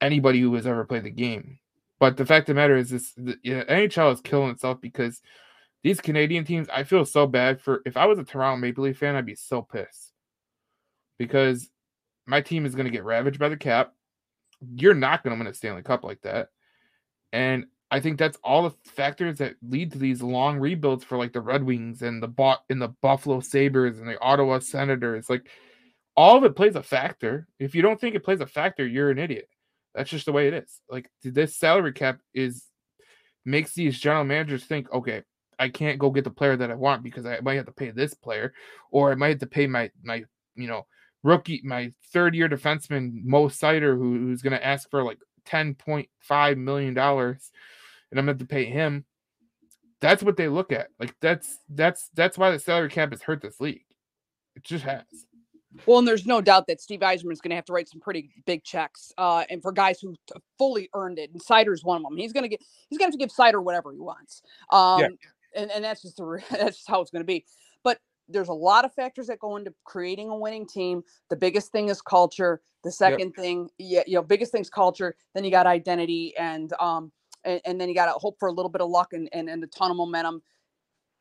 [0.00, 1.58] anybody who has ever played the game.
[1.98, 5.22] But the fact of the matter is, this the NHL is killing itself because
[5.86, 7.80] these Canadian teams, I feel so bad for.
[7.86, 10.12] If I was a Toronto Maple Leaf fan, I'd be so pissed
[11.16, 11.70] because
[12.26, 13.92] my team is going to get ravaged by the cap.
[14.74, 16.48] You're not going to win a Stanley Cup like that,
[17.32, 21.32] and I think that's all the factors that lead to these long rebuilds for like
[21.32, 25.30] the Red Wings and the bot in the Buffalo Sabres and the Ottawa Senators.
[25.30, 25.48] Like
[26.16, 27.46] all of it plays a factor.
[27.60, 29.48] If you don't think it plays a factor, you're an idiot.
[29.94, 30.80] That's just the way it is.
[30.90, 32.64] Like this salary cap is
[33.44, 35.22] makes these general managers think, okay,
[35.58, 37.90] I can't go get the player that I want because I might have to pay
[37.90, 38.52] this player,
[38.90, 40.86] or I might have to pay my my you know
[41.22, 45.74] rookie my third year defenseman Mo Seider who, who's going to ask for like ten
[45.74, 47.50] point five million dollars,
[48.10, 49.04] and I'm going to have to pay him.
[50.00, 50.88] That's what they look at.
[51.00, 53.84] Like that's that's that's why the salary cap has hurt this league.
[54.54, 55.04] It just has.
[55.84, 58.00] Well, and there's no doubt that Steve Yzerman is going to have to write some
[58.00, 60.14] pretty big checks, uh, and for guys who
[60.56, 61.30] fully earned it.
[61.32, 62.16] And Seider's one of them.
[62.16, 64.42] He's going to get he's going to have to give Seider whatever he wants.
[64.70, 65.08] Um, yeah
[65.56, 67.44] and, and that's just the that's just how it's going to be.
[67.82, 67.98] But
[68.28, 71.02] there's a lot of factors that go into creating a winning team.
[71.30, 72.60] The biggest thing is culture.
[72.84, 73.36] The second yep.
[73.36, 75.16] thing, yeah, you know, biggest thing's culture.
[75.34, 77.10] Then you got identity, and um,
[77.44, 79.48] and, and then you got to hope for a little bit of luck and, and
[79.48, 80.42] and a ton of momentum.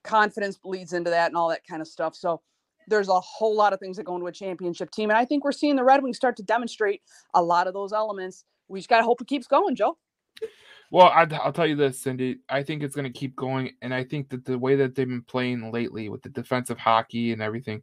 [0.03, 2.15] Confidence leads into that, and all that kind of stuff.
[2.15, 2.41] So
[2.87, 5.43] there's a whole lot of things that go into a championship team, and I think
[5.43, 7.01] we're seeing the Red Wings start to demonstrate
[7.33, 8.45] a lot of those elements.
[8.67, 9.97] We just got to hope it keeps going, Joe.
[10.91, 12.39] Well, I, will tell you this, Cindy.
[12.49, 15.07] I think it's going to keep going, and I think that the way that they've
[15.07, 17.81] been playing lately with the defensive hockey and everything,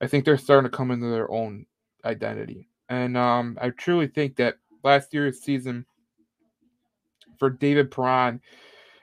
[0.00, 1.66] I think they're starting to come into their own
[2.04, 2.68] identity.
[2.88, 5.86] And um, I truly think that last year's season
[7.38, 8.40] for David Perron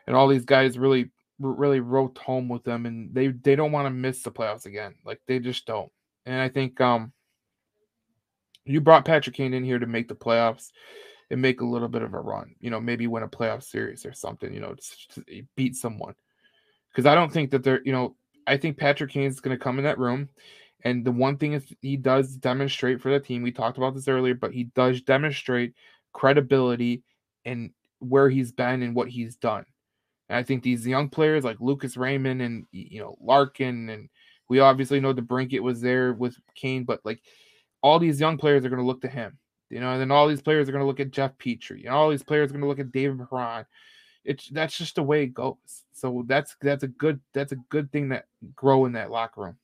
[0.07, 1.09] and all these guys really,
[1.39, 4.95] really wrote home with them, and they they don't want to miss the playoffs again.
[5.05, 5.91] Like they just don't.
[6.25, 7.11] And I think um,
[8.65, 10.71] you brought Patrick Kane in here to make the playoffs
[11.31, 12.53] and make a little bit of a run.
[12.59, 14.53] You know, maybe win a playoff series or something.
[14.53, 14.75] You know,
[15.55, 16.13] beat someone.
[16.91, 17.81] Because I don't think that they're.
[17.83, 18.15] You know,
[18.45, 20.29] I think Patrick Kane is going to come in that room.
[20.83, 23.43] And the one thing is he does demonstrate for the team.
[23.43, 25.73] We talked about this earlier, but he does demonstrate
[26.11, 27.03] credibility
[27.45, 29.63] and where he's been and what he's done.
[30.27, 34.09] And I think these young players like Lucas Raymond and you know Larkin and
[34.49, 37.21] we obviously know DeBrincat was there with Kane, but like
[37.81, 39.37] all these young players are going to look to him.
[39.71, 41.89] You know, and then all these players are going to look at Jeff Petry, and
[41.89, 43.65] all these players are going to look at David Perron.
[44.23, 45.55] It's that's just the way it goes.
[45.93, 49.57] So that's that's a good that's a good thing that grow in that locker room.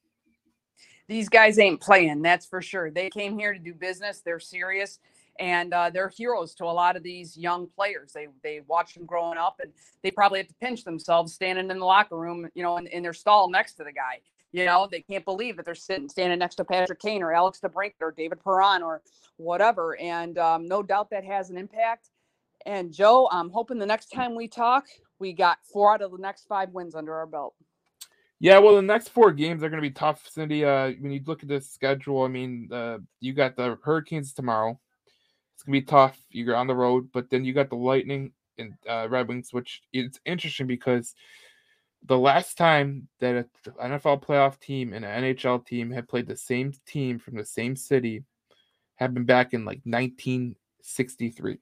[1.08, 2.90] These guys ain't playing, that's for sure.
[2.90, 4.22] They came here to do business.
[4.22, 5.00] They're serious
[5.40, 8.12] and uh, they're heroes to a lot of these young players.
[8.14, 9.72] They they watch them growing up, and
[10.04, 13.04] they probably have to pinch themselves standing in the locker room, you know, in, in
[13.04, 14.22] their stall next to the guy.
[14.54, 17.60] You know, they can't believe that they're sitting standing next to Patrick Kane or Alex
[17.60, 19.02] DeBrink or David Perron or
[19.36, 20.00] whatever.
[20.00, 22.10] And um, no doubt that has an impact.
[22.66, 24.86] And Joe, I'm hoping the next time we talk,
[25.20, 27.56] we got four out of the next five wins under our belt.
[28.40, 30.64] Yeah, well, the next four games are going to be tough, Cindy.
[30.64, 34.80] Uh, when you look at the schedule, I mean, uh, you got the Hurricanes tomorrow.
[35.56, 36.18] It's going to be tough.
[36.30, 39.82] You're on the road, but then you got the Lightning and uh, Red Wings, which
[39.92, 41.14] it's interesting because–
[42.08, 43.46] the last time that an
[43.80, 47.76] NFL playoff team and an NHL team had played the same team from the same
[47.76, 48.24] city
[48.96, 51.58] had been back in like 1963.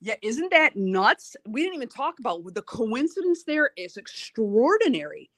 [0.00, 1.36] Yeah, isn't that nuts?
[1.46, 5.30] We didn't even talk about the coincidence there is extraordinary.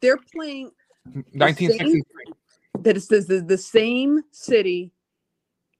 [0.00, 0.70] They're playing
[1.04, 2.04] 1963.
[2.80, 4.92] that is the, the same city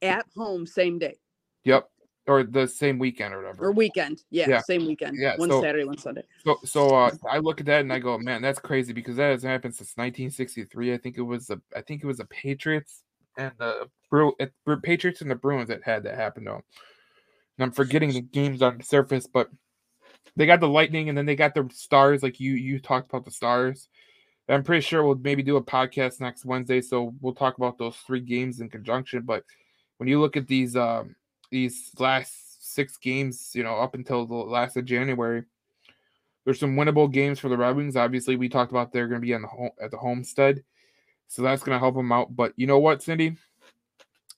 [0.03, 1.17] at home, same day.
[1.65, 1.89] Yep
[2.31, 3.67] or the same weekend or whatever.
[3.67, 4.23] Or weekend.
[4.31, 4.61] Yeah, yeah.
[4.61, 5.17] same weekend.
[5.19, 5.37] Yeah.
[5.37, 6.23] One so, Saturday, one Sunday.
[6.45, 9.33] So so uh, I look at that and I go, man, that's crazy because that
[9.33, 10.95] hasn't happened since 1963.
[10.95, 13.03] I think it was the I think it was the Patriots
[13.37, 14.33] and the Brew
[14.83, 16.63] Patriots and the Bruins that had that happen to them.
[17.59, 19.51] And I'm forgetting the games on the surface, but
[20.37, 22.23] they got the Lightning and then they got the Stars.
[22.23, 23.89] Like you you talked about the Stars.
[24.49, 27.97] I'm pretty sure we'll maybe do a podcast next Wednesday, so we'll talk about those
[28.07, 29.23] three games in conjunction.
[29.23, 29.45] But
[29.99, 31.15] when you look at these um,
[31.51, 35.45] these last six games, you know, up until the last of January.
[36.45, 37.97] There's some winnable games for the Red Wings.
[37.97, 40.65] Obviously, we talked about they're going to be on the home at the homestead,
[41.29, 42.35] so that's going to help them out.
[42.35, 43.37] But you know what, Cindy,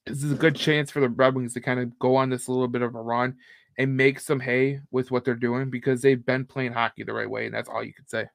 [0.05, 2.49] this is a good chance for the Red Wings to kind of go on this
[2.49, 3.37] little bit of a run
[3.77, 7.29] and make some hay with what they're doing because they've been playing hockey the right
[7.29, 8.25] way, and that's all you could say.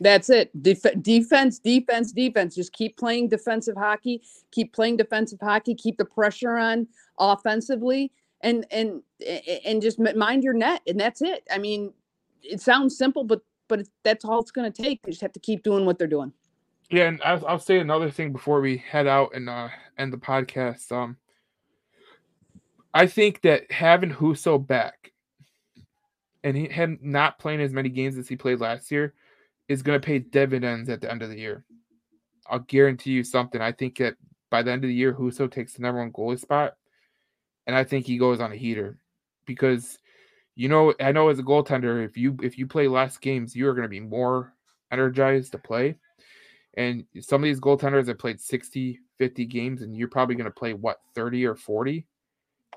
[0.00, 0.50] That's it.
[0.62, 2.54] Def- defense, defense, defense.
[2.54, 4.22] Just keep playing defensive hockey.
[4.52, 5.74] Keep playing defensive hockey.
[5.74, 6.86] Keep the pressure on
[7.18, 9.02] offensively, and and
[9.64, 11.46] and just mind your net, and that's it.
[11.52, 11.92] I mean,
[12.42, 15.02] it sounds simple, but but that's all it's going to take.
[15.02, 16.32] They just have to keep doing what they're doing.
[16.90, 19.68] Yeah, and I'll, I'll say another thing before we head out and uh,
[19.98, 20.90] end the podcast.
[20.90, 21.18] Um,
[22.94, 25.12] I think that having Husso back
[26.42, 29.12] and he, him not playing as many games as he played last year
[29.68, 31.64] is going to pay dividends at the end of the year.
[32.48, 33.60] I'll guarantee you something.
[33.60, 34.14] I think that
[34.50, 36.76] by the end of the year, Husso takes the number one goalie spot,
[37.66, 38.98] and I think he goes on a heater
[39.46, 39.98] because
[40.56, 43.68] you know I know as a goaltender, if you if you play less games, you
[43.68, 44.54] are going to be more
[44.90, 45.98] energized to play.
[46.74, 50.50] And some of these goaltenders have played 60, 50 games, and you're probably going to
[50.50, 52.06] play what 30 or 40.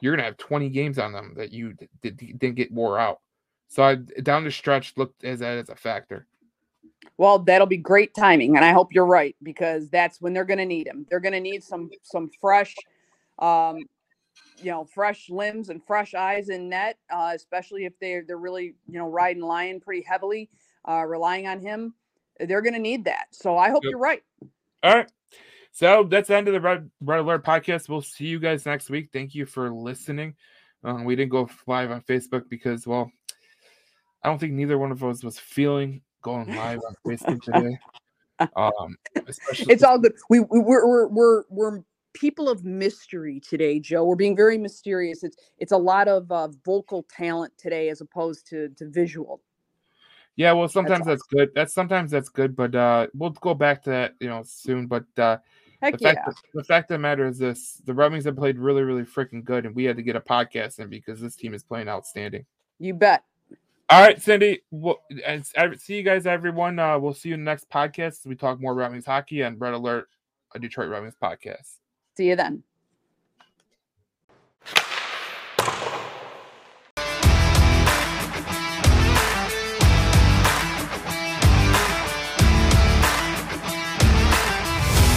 [0.02, 3.20] You're going to have 20 games on them that you didn't get wore out.
[3.68, 6.26] So I, down the stretch, looked as that as a factor.
[7.18, 10.60] Well, that'll be great timing, and I hope you're right because that's when they're going
[10.60, 11.06] to need him.
[11.10, 12.76] They're going to need some some fresh,
[13.40, 13.78] um,
[14.58, 18.76] you know, fresh limbs and fresh eyes in net, uh, especially if they're they're really
[18.88, 20.50] you know riding Lyon pretty heavily,
[20.88, 21.94] uh, relying on him.
[22.40, 23.28] They're going to need that.
[23.32, 23.92] So I hope yep.
[23.92, 24.24] you're right.
[24.84, 25.12] All right.
[25.72, 27.88] So that's the end of the Red, Red Alert podcast.
[27.88, 29.10] We'll see you guys next week.
[29.14, 30.36] Thank you for listening.
[30.84, 33.12] Um, we didn't go live on Facebook because, well,
[34.24, 37.78] I don't think neither one of us was feeling going live on Facebook today.
[38.56, 40.14] Um, it's all good.
[40.30, 41.80] We, we we're, we're we're we're
[42.14, 44.04] people of mystery today, Joe.
[44.04, 45.24] We're being very mysterious.
[45.24, 49.42] It's it's a lot of uh, vocal talent today as opposed to to visual.
[50.38, 51.50] Yeah, well, sometimes that's, that's good.
[51.54, 54.88] That's sometimes that's good, but uh, we'll go back to that, you know, soon.
[54.88, 55.38] But uh,
[55.82, 56.14] Heck the, yeah.
[56.14, 58.84] fact that, the fact of the matter is this: the Red Wings have played really,
[58.84, 61.64] really freaking good, and we had to get a podcast in because this team is
[61.64, 62.46] playing outstanding.
[62.80, 63.24] You bet.
[63.92, 64.62] All right, Cindy.
[64.72, 65.02] Well,
[65.76, 66.80] see you guys, everyone.
[66.80, 68.26] Uh, we'll see you in the next podcast.
[68.26, 70.08] We talk more Red Wings hockey and Red Alert,
[70.56, 71.76] a Detroit Red Wings podcast.
[72.16, 72.64] See you then.